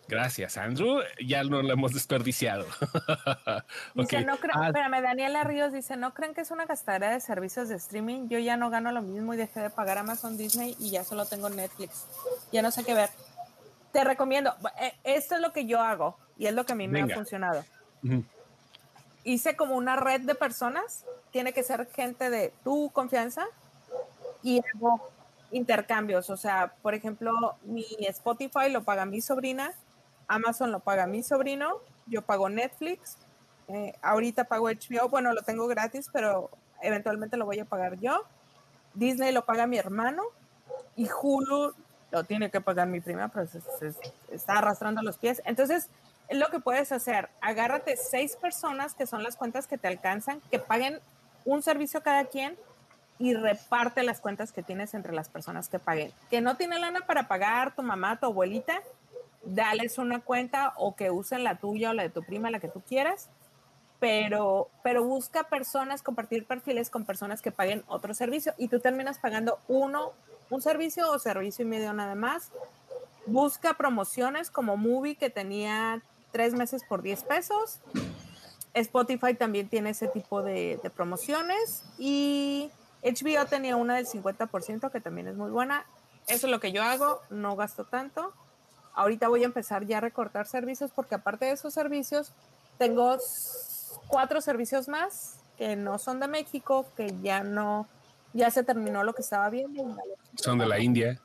[0.07, 1.01] Gracias, Andrew.
[1.25, 2.65] Ya no lo hemos desperdiciado.
[3.95, 4.67] dice, no creo, ah.
[4.67, 8.29] espérame, Daniela Ríos dice, ¿no creen que es una gastadera de servicios de streaming?
[8.29, 11.25] Yo ya no gano lo mismo y dejé de pagar Amazon Disney y ya solo
[11.25, 12.07] tengo Netflix.
[12.51, 13.09] Ya no sé qué ver.
[13.91, 16.87] Te recomiendo, eh, esto es lo que yo hago y es lo que a mí
[16.87, 17.65] me ha funcionado.
[19.23, 23.45] Hice como una red de personas, tiene que ser gente de tu confianza
[24.41, 25.09] y hago
[25.51, 26.29] intercambios.
[26.29, 29.73] O sea, por ejemplo, mi Spotify lo paga mi sobrina,
[30.27, 33.17] Amazon lo paga mi sobrino, yo pago Netflix,
[33.67, 36.49] eh, ahorita pago HBO, bueno, lo tengo gratis, pero
[36.81, 38.23] eventualmente lo voy a pagar yo.
[38.93, 40.23] Disney lo paga mi hermano
[40.95, 41.73] y Hulu
[42.11, 43.61] lo tiene que pagar mi prima, pero se,
[44.31, 45.41] está arrastrando los pies.
[45.45, 45.89] Entonces,
[46.29, 47.29] es lo que puedes hacer.
[47.41, 50.99] Agárrate seis personas que son las cuentas que te alcanzan, que paguen
[51.45, 52.57] un servicio cada quien
[53.19, 56.11] y reparte las cuentas que tienes entre las personas que paguen.
[56.29, 58.81] Que no tiene lana para pagar tu mamá, tu abuelita,
[59.43, 62.67] dales una cuenta o que usen la tuya o la de tu prima, la que
[62.67, 63.29] tú quieras,
[63.99, 69.17] pero, pero busca personas, compartir perfiles con personas que paguen otro servicio y tú terminas
[69.17, 70.13] pagando uno,
[70.49, 72.51] un servicio o servicio y medio nada más.
[73.25, 77.79] Busca promociones como Movie que tenía tres meses por 10 pesos.
[78.73, 82.69] Spotify también tiene ese tipo de, de promociones y
[83.03, 85.85] HBO tenía una del 50% que también es muy buena.
[86.27, 88.33] Eso es lo que yo hago, no gasto tanto.
[88.97, 92.31] Ahorita voy a empezar ya a recortar servicios porque aparte de esos servicios,
[92.79, 93.15] tengo
[94.07, 97.87] cuatro servicios más que no son de México, que ya no,
[98.33, 99.95] ya se terminó lo que estaba viendo.
[100.35, 101.21] Son de la India.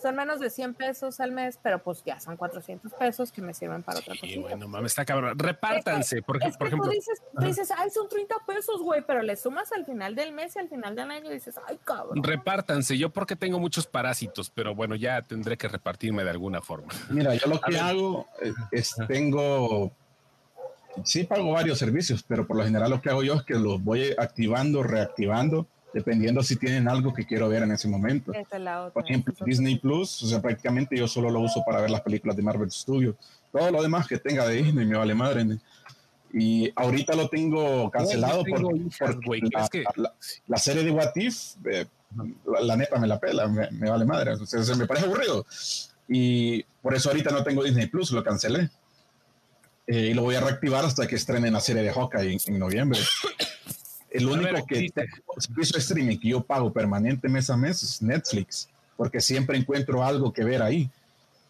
[0.00, 3.54] Son menos de 100 pesos al mes, pero pues ya son 400 pesos que me
[3.54, 4.26] sirven para otra cosa.
[4.26, 5.38] Sí, bueno, mames, está cabrón.
[5.38, 6.90] Repártanse, por, por ejemplo.
[6.90, 10.54] Tú dices, dices, ay, son 30 pesos, güey, pero le sumas al final del mes
[10.56, 12.22] y al final del año y dices, ay, cabrón.
[12.22, 16.88] Repártanse, yo porque tengo muchos parásitos, pero bueno, ya tendré que repartirme de alguna forma.
[17.08, 18.28] Mira, yo lo que hago
[18.70, 19.92] es, tengo
[21.04, 23.82] sí pago varios servicios, pero por lo general lo que hago yo es que los
[23.82, 25.66] voy activando, reactivando
[25.96, 28.30] dependiendo si tienen algo que quiero ver en ese momento.
[28.92, 32.36] Por ejemplo, Disney Plus, o sea, prácticamente yo solo lo uso para ver las películas
[32.36, 33.16] de Marvel Studios.
[33.50, 35.58] Todo lo demás que tenga de Disney me vale madre.
[36.34, 39.84] Y ahorita lo tengo cancelado porque,
[40.46, 41.86] la, serie de What If, eh,
[42.60, 44.32] la, neta me la pela, me, vale madre.
[44.32, 45.46] O sea, se me parece aburrido.
[46.08, 48.68] Y por eso ahorita no tengo Disney Plus, lo cancelé.
[49.86, 53.00] Eh, y lo voy a reactivar hasta que estrenen la serie de Hawkeye en noviembre.
[54.16, 54.88] El único que
[55.38, 60.32] servicio streaming que yo pago permanente mes a mes es Netflix, porque siempre encuentro algo
[60.32, 60.90] que ver ahí.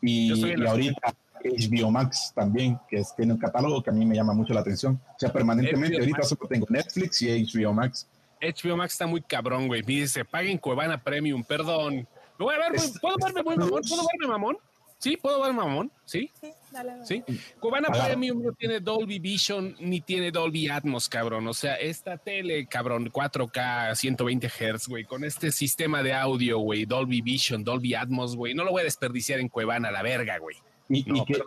[0.02, 1.14] Y, ahorita
[1.44, 5.00] HBO Max también, que tiene un catálogo que a mí me llama mucho la atención.
[5.08, 8.06] O sea, permanentemente ahorita solo tengo Netflix y HBO Max.
[8.40, 9.82] HBO Max está muy cabrón, güey.
[9.82, 12.06] Dice, paguen Cuevana Premium, perdón.
[12.38, 13.70] Voy a ver, ¿puedo verme mamón?
[13.88, 14.58] ¿Puedo verme mamón?
[15.06, 16.32] Sí, puedo ver mamón, sí.
[16.40, 17.06] Sí, dale, dale.
[17.06, 17.22] Sí.
[17.60, 21.46] Cubana Premium no tiene Dolby Vision ni tiene Dolby Atmos, cabrón.
[21.46, 26.86] O sea, esta tele, cabrón, 4K, 120 Hz, güey, con este sistema de audio, güey,
[26.86, 30.56] Dolby Vision, Dolby Atmos, güey, no lo voy a desperdiciar en Cuevana, la verga, güey.
[30.88, 31.40] ¿Y, qué,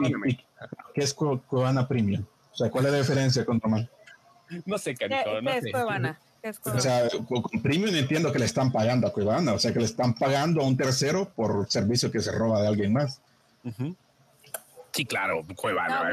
[0.95, 2.23] es Cuevana Premium?
[2.53, 3.91] O sea, ¿cuál es la diferencia con normal?
[4.65, 6.17] No sé, Carito, no ¿qué es Cuevana?
[6.63, 9.85] O sea, con Premium entiendo que le están pagando a Cuevana, o sea, que le
[9.85, 13.21] están pagando a un tercero por servicio que se roba de alguien más.
[14.91, 16.11] Sí, claro, Cuevana.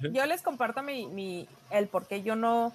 [0.00, 2.72] yo, les comparto mi, el por qué yo no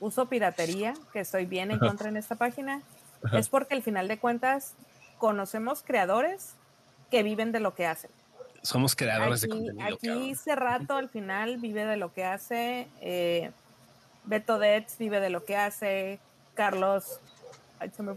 [0.00, 2.82] uso piratería, que estoy bien en contra en esta página.
[3.32, 4.74] Es porque al final de cuentas
[5.18, 6.54] conocemos creadores
[7.10, 8.10] que viven de lo que hacen.
[8.62, 9.84] Somos creadores de contenido.
[9.84, 10.36] aquí cabrón.
[10.36, 12.88] Cerrato al final vive de lo que hace.
[13.00, 13.50] eh,
[14.24, 16.20] Beto Detz vive de lo que hace.
[16.54, 17.20] Carlos,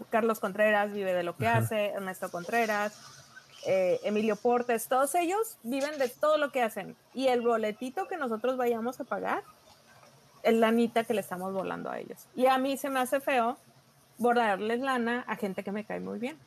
[0.10, 1.60] Carlos Contreras vive de lo que Ajá.
[1.60, 1.88] hace.
[1.88, 2.94] Ernesto Contreras.
[3.66, 6.96] Eh, Emilio Portes, todos ellos viven de todo lo que hacen.
[7.14, 9.44] Y el boletito que nosotros vayamos a pagar
[10.44, 12.28] es la anita que le estamos volando a ellos.
[12.36, 13.58] Y a mí se me hace feo
[14.18, 16.38] bordarles lana a gente que me cae muy bien.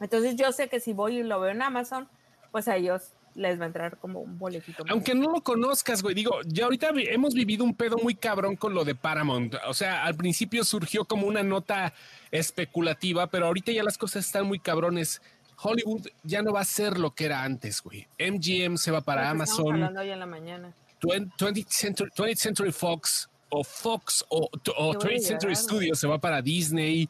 [0.00, 2.08] Entonces yo sé que si voy y lo veo en Amazon,
[2.52, 4.84] pues a ellos les va a entrar como un boletito.
[4.88, 8.74] Aunque no lo conozcas, güey, digo, ya ahorita hemos vivido un pedo muy cabrón con
[8.74, 9.54] lo de Paramount.
[9.66, 11.94] O sea, al principio surgió como una nota
[12.30, 15.22] especulativa, pero ahorita ya las cosas están muy cabrones.
[15.60, 18.06] Hollywood ya no va a ser lo que era antes, güey.
[18.18, 19.74] MGM se va para Amazon.
[19.74, 20.74] hablando hoy en la mañana.
[21.00, 25.56] 20th 20th Century, 20th Century Fox o Fox o, o Te voy a 20th Century.
[25.56, 27.08] Studios se va para Disney.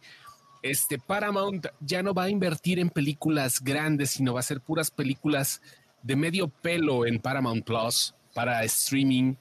[0.62, 4.90] Este Paramount ya no va a invertir en películas grandes, sino va a ser puras
[4.90, 5.61] películas
[6.03, 9.34] de medio pelo en Paramount Plus para streaming.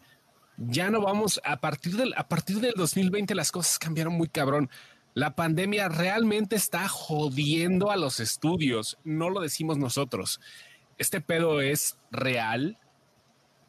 [0.57, 4.69] Ya no vamos a partir del a partir del 2020 las cosas cambiaron muy cabrón.
[5.17, 10.39] La pandemia realmente está jodiendo a los estudios, no lo decimos nosotros.
[10.99, 12.77] Este pedo es real.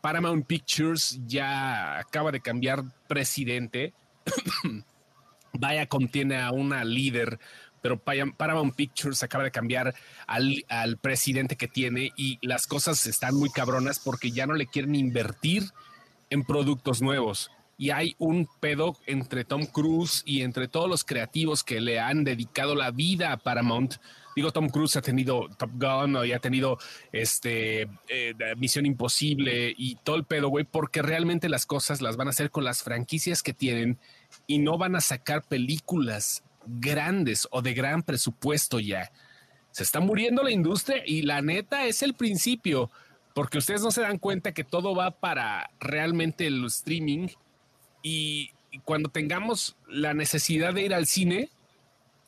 [0.02, 3.94] Paramount Pictures ya acaba de cambiar presidente.
[5.54, 7.40] Vaya contiene a una líder,
[7.80, 9.94] pero Paramount Pictures acaba de cambiar
[10.26, 14.66] al, al presidente que tiene y las cosas están muy cabronas porque ya no le
[14.66, 15.62] quieren invertir
[16.28, 17.50] en productos nuevos.
[17.80, 22.24] Y hay un pedo entre Tom Cruise y entre todos los creativos que le han
[22.24, 23.94] dedicado la vida a Paramount.
[24.34, 26.78] Digo, Tom Cruise ha tenido Top Gun y ha tenido
[27.12, 32.26] este eh, Misión Imposible y todo el pedo, güey, porque realmente las cosas las van
[32.26, 33.98] a hacer con las franquicias que tienen
[34.48, 39.10] y no van a sacar películas grandes o de gran presupuesto ya.
[39.70, 42.90] Se está muriendo la industria y la neta es el principio,
[43.34, 47.28] porque ustedes no se dan cuenta que todo va para realmente el streaming
[48.08, 51.48] y y cuando tengamos la necesidad de ir al cine,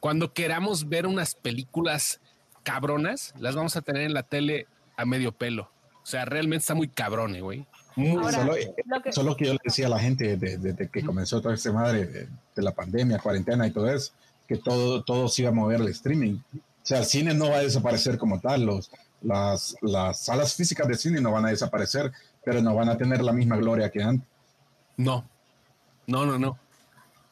[0.00, 2.18] cuando queramos ver unas películas
[2.62, 4.66] cabronas, las vamos a tener en la tele
[4.96, 5.70] a medio pelo.
[6.02, 7.66] O sea, realmente está muy cabrón, eh, güey.
[7.94, 8.54] Muy Ahora, solo,
[8.86, 11.54] lo que- solo que yo le decía a la gente desde, desde que comenzó toda
[11.54, 14.12] esta madre de, de la pandemia, cuarentena y todo eso,
[14.48, 16.38] que todo, todo se iba a mover al streaming.
[16.54, 20.88] O sea, el cine no va a desaparecer como tal, los, las, las salas físicas
[20.88, 22.10] de cine no van a desaparecer,
[22.42, 24.26] pero no van a tener la misma gloria que antes.
[24.96, 25.28] No,
[26.10, 26.58] no, no, no.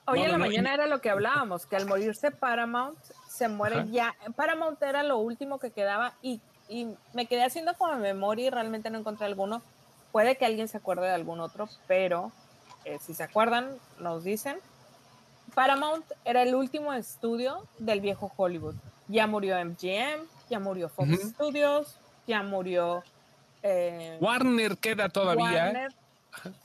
[0.06, 2.98] Hoy No, en la no, mañana era lo que hablábamos, que al morirse Paramount,
[3.28, 3.86] se muere Ajá.
[3.90, 4.14] ya.
[4.36, 8.88] Paramount era lo último que quedaba y, y me quedé haciendo como memoria y realmente
[8.90, 9.60] no encontré alguno.
[10.12, 12.32] Puede que alguien se acuerde de algún otro, pero
[12.84, 13.68] eh, si se acuerdan,
[13.98, 14.58] nos dicen.
[15.54, 18.76] Paramount era el último estudio del viejo Hollywood.
[19.08, 21.10] Ya murió MGM, ya murió Fox.
[21.34, 23.02] Studios, ya murió
[23.62, 25.64] eh, Warner queda todavía.
[25.64, 25.92] Warner,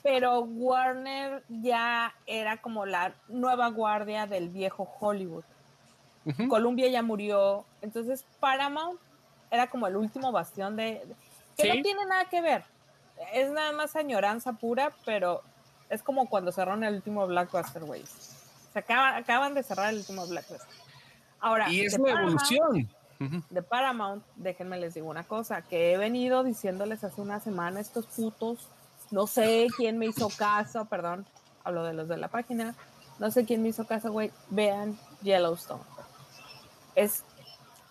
[0.03, 5.43] pero Warner ya era como la nueva guardia del viejo Hollywood.
[6.47, 8.99] Columbia ya murió, entonces Paramount
[9.51, 10.83] era como el último bastión de...
[11.05, 11.15] de-
[11.57, 11.77] que Sí.
[11.77, 12.63] no tiene nada que ver,
[13.33, 15.41] es nada más añoranza pura, pero
[15.89, 18.03] es como cuando cerraron el último Blackbuster, güey.
[18.73, 20.67] Se acaba- acaban de cerrar el último Blackbuster.
[21.39, 22.89] Ahora, Y es Paramount- evolución.
[23.49, 28.05] De Paramount, déjenme les digo una cosa, que he venido diciéndoles hace una semana estos
[28.07, 28.67] putos,
[29.13, 31.27] no sé quién me hizo caso, perdón,
[31.63, 32.75] hablo de los de la página,
[33.19, 35.83] no sé quién me hizo caso, güey, vean Yellowstone.
[36.95, 37.23] Es,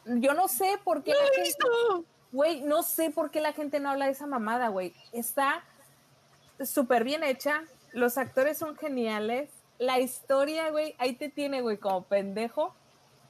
[0.05, 3.91] yo no sé por qué la gente, güey, no sé por qué la gente no
[3.91, 4.95] habla de esa mamada, güey.
[5.13, 5.63] Está
[6.65, 7.63] súper bien hecha,
[7.93, 9.49] los actores son geniales,
[9.79, 12.75] la historia, güey, ahí te tiene, güey, como pendejo.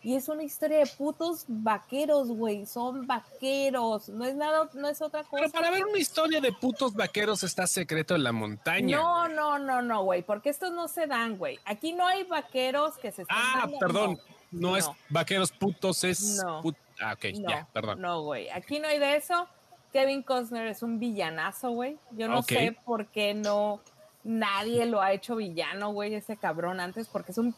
[0.05, 2.67] Y es una historia de putos vaqueros, güey.
[2.67, 4.09] Son vaqueros.
[4.09, 5.43] No es nada, no es otra cosa.
[5.43, 8.97] Pero para ver una historia de putos vaqueros está secreto en la montaña.
[8.97, 10.23] No, no, no, no, güey.
[10.23, 11.59] Porque estos no se dan, güey.
[11.65, 14.19] Aquí no hay vaqueros que se estén Ah, dando, perdón.
[14.51, 16.43] No, no, es vaqueros putos, es.
[16.45, 16.63] No.
[16.63, 18.01] put- Ah, ok, ya, perdón.
[18.01, 18.49] No, güey.
[18.51, 19.47] Aquí no hay de eso.
[19.93, 21.97] Kevin Costner es un villanazo, güey.
[22.13, 23.81] Yo no sé por qué no
[24.25, 27.55] nadie lo ha hecho villano, güey, ese cabrón antes, porque es un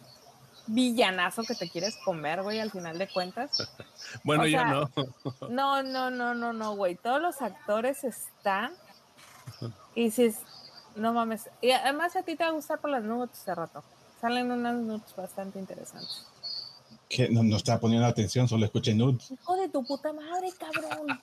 [0.66, 3.68] villanazo que te quieres comer, güey, al final de cuentas.
[4.22, 4.90] Bueno, o ya sea, no.
[5.48, 6.94] No, no, no, no, no, güey.
[6.94, 8.72] Todos los actores están.
[9.96, 10.38] Y dices,
[10.96, 11.48] no mames.
[11.60, 13.84] Y además a ti te va a gustar por las nudes hace rato.
[14.20, 16.26] Salen unas nudes bastante interesantes.
[17.08, 19.30] Que no, no estaba poniendo atención, solo escuché nudes.
[19.30, 21.20] Hijo de tu puta madre, cabrón.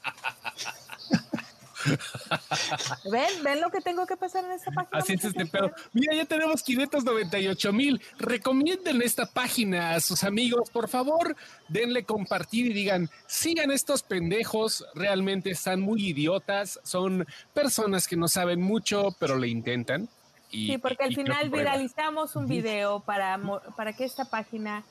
[3.12, 3.44] ¿Ven?
[3.44, 5.00] ¿Ven lo que tengo que pasar en esta página?
[5.00, 5.72] Así es este pedo.
[5.94, 8.02] Mira, ya tenemos 598 mil.
[8.18, 10.70] Recomienden esta página a sus amigos.
[10.70, 11.36] Por favor,
[11.68, 14.86] denle compartir y digan, sigan estos pendejos.
[14.96, 16.80] Realmente están muy idiotas.
[16.84, 20.10] Son personas que no saben mucho, pero le intentan.
[20.52, 23.40] Y, sí, porque al y final viralizamos un video para,
[23.78, 24.84] para que esta página,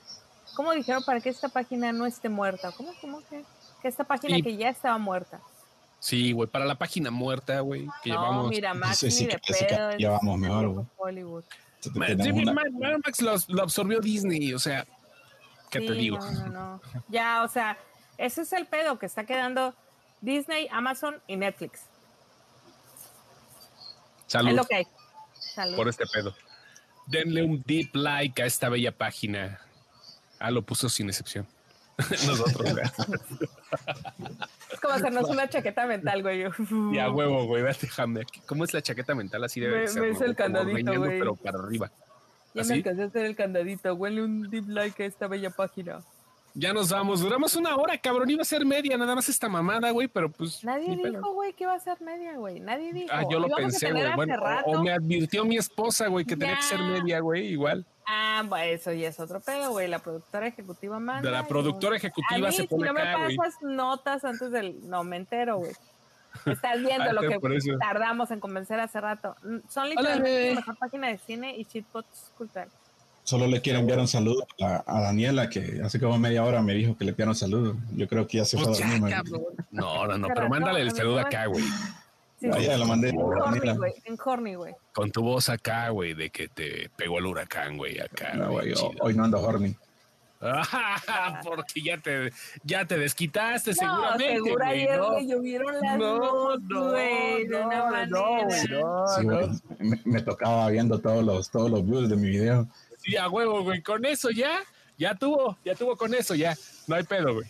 [0.55, 1.03] ¿cómo dijeron?
[1.03, 2.71] Para que esta página no esté muerta.
[2.71, 3.43] ¿Cómo, cómo que?
[3.81, 5.39] Que esta página que ya estaba muerta.
[6.03, 8.49] Sí, güey, para la página muerta, güey, que no, llevamos.
[8.49, 9.89] mira, Max Sí, sí, ni de pedo.
[9.91, 10.85] es ya vamos mejor, güey.
[10.97, 11.43] Hollywood.
[11.93, 14.85] Ma- Tenemos sí, una- Max lo, lo absorbió Disney, o sea,
[15.69, 16.17] ¿qué te Sí, digo?
[16.19, 16.81] No, no, no.
[17.07, 17.77] Ya, o sea,
[18.17, 19.75] ese es el pedo que está quedando
[20.21, 21.81] Disney, Amazon y Netflix.
[24.27, 24.87] Salud Es lo que hay.
[25.33, 25.75] Salud.
[25.75, 26.33] por este pedo.
[27.05, 29.59] Denle un deep like a esta bella página.
[30.39, 31.45] Ah, lo puso sin excepción.
[32.27, 32.85] Nosotros, güey.
[34.71, 36.45] Es como hacernos una chaqueta mental, güey.
[36.91, 38.25] Y a huevo, güey, déjame.
[38.45, 39.43] ¿Cómo es la chaqueta mental?
[39.43, 40.01] Así debe Me- ser.
[40.01, 41.19] me ¿no, hice el candadito, güey.
[41.19, 41.91] Pero para arriba.
[42.53, 42.69] Ya ¿Así?
[42.71, 43.93] me alcancé a hacer el candadito.
[43.95, 46.01] Huele un deep like a esta bella página.
[46.53, 47.21] Ya nos vamos.
[47.21, 48.29] Duramos una hora, cabrón.
[48.29, 50.63] Iba a ser media, nada más esta mamada, güey, pero pues.
[50.63, 52.59] Nadie dijo, güey, que iba a ser media, güey.
[52.59, 53.09] Nadie dijo.
[53.11, 54.13] Ah, yo lo a pensé, güey.
[54.15, 54.35] Bueno,
[54.65, 57.85] o- me advirtió mi esposa, güey, que tenía que ser media, güey, igual.
[58.05, 59.87] Ah, bueno, eso ya es otro pedo, güey.
[59.87, 61.21] La productora ejecutiva manda.
[61.29, 64.25] De la y- productora A ejecutiva mí, se si pone no me acá, pasas notas
[64.25, 64.89] antes del...
[64.89, 65.71] No, me entero, güey.
[66.45, 67.39] Estás viendo Ah, lo que
[67.79, 69.35] tardamos en convencer hace rato.
[69.43, 72.73] Mm, Son literalmente la mejor página de cine y shitpots culturales.
[73.23, 76.73] Solo le quiero enviar un saludo a, a Daniela, que hace como media hora me
[76.73, 77.75] dijo que le enviara un saludo.
[77.95, 79.15] Yo creo que ya se fue a dormir.
[79.71, 81.63] No, no, no, pero mándale el saludo acá, güey.
[82.39, 82.65] Sí, Ah, sí.
[82.65, 83.09] ya lo mandé.
[83.09, 84.73] En horny, güey.
[84.93, 88.33] Con tu voz acá, güey, de que te pegó el huracán, güey, acá.
[88.33, 88.91] No, chido.
[89.01, 89.75] hoy no ando horny.
[90.43, 92.31] Ah, porque ya te,
[92.63, 94.33] ya te desquitaste, No, seguramente.
[94.33, 95.19] seguro güey, ayer no.
[95.19, 96.17] llovieron las No,
[96.55, 98.05] luz, no, güey, de una no, manera.
[98.07, 102.29] no, güey, no, Sí, me, me tocaba viendo todos los, todos los views de mi
[102.29, 102.67] video.
[103.01, 103.81] Sí, a huevo, güey.
[103.81, 104.59] Con eso ya,
[104.97, 106.55] ya tuvo, ya tuvo con eso, ya.
[106.87, 107.47] No hay pedo, güey.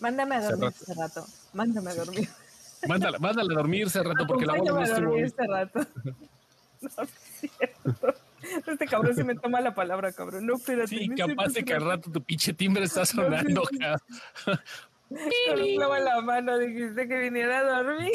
[0.00, 1.26] Mándame a dormir este rato.
[1.52, 2.28] Mándame a dormir.
[2.88, 5.00] Mándala, mándala a dormir ese rato porque la boda no estuvo.
[5.00, 5.80] dormir este rato.
[6.80, 8.14] No, es cierto.
[8.66, 10.46] Este cabrón sí me toma la palabra, cabrón.
[10.46, 10.88] No, espérate.
[10.88, 14.00] Sí, capaz de que al rato tu pinche timbre está sonando, cabrón.
[15.78, 18.12] Con la mano dijiste que viniera a dormir.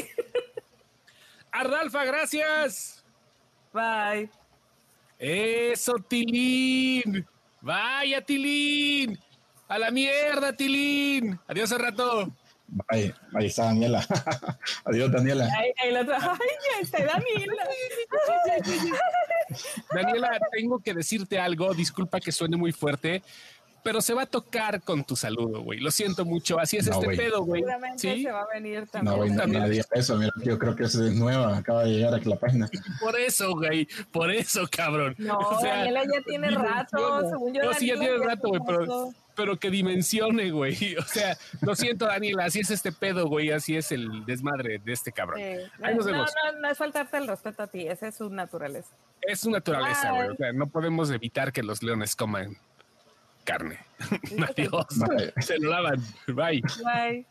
[1.51, 3.03] A Ralfa, gracias.
[3.73, 4.29] Bye.
[5.17, 7.25] Eso, Tilín.
[7.61, 9.17] Vaya, Tilín.
[9.67, 11.39] A la mierda, Tilín.
[11.47, 12.31] Adiós al rato.
[12.87, 14.05] Ahí, ahí está Daniela.
[14.85, 15.45] Adiós, Daniela.
[15.45, 15.99] Ahí, ahí la.
[16.01, 17.63] Ay, está Daniela.
[19.93, 21.73] Daniela, tengo que decirte algo.
[21.73, 23.23] Disculpa que suene muy fuerte,
[23.85, 25.79] pero se va a tocar con tu saludo, güey.
[25.79, 26.59] Lo siento mucho.
[26.59, 27.17] Así es No, este güey.
[27.17, 27.61] pedo, güey.
[27.61, 29.15] Seguramente Sí, se va a venir No, también.
[29.17, 29.61] güey, no, también.
[29.61, 30.17] no digas eso.
[30.17, 31.55] Mira, yo creo que es nueva.
[31.55, 32.67] Acaba de llegar aquí a la página.
[32.99, 33.87] por eso, güey.
[34.11, 35.13] Por eso, cabrón.
[35.19, 37.29] No, O sea, Daniela ya tiene rato.
[37.29, 40.95] Según yo, No, sí, ya tiene rato, güey, pero, pero que dimensione, güey.
[40.97, 42.45] O sea, lo siento, Daniela.
[42.45, 43.51] Así es este pedo, güey.
[43.51, 45.39] Así es el desmadre de este cabrón.
[45.39, 45.83] Sí.
[45.83, 46.31] Ahí nos no, vemos.
[46.53, 48.89] no, no es faltarte el respeto a ti, esa es su naturaleza.
[49.21, 50.21] Es su naturaleza, güey.
[50.23, 50.31] Bye.
[50.33, 52.57] O sea, no podemos evitar que los leones coman
[53.45, 53.77] carne.
[54.49, 54.99] Adiós.
[54.99, 55.33] Bye.
[55.41, 56.01] Se lo lavan.
[56.27, 56.61] Bye.
[56.83, 57.25] Bye.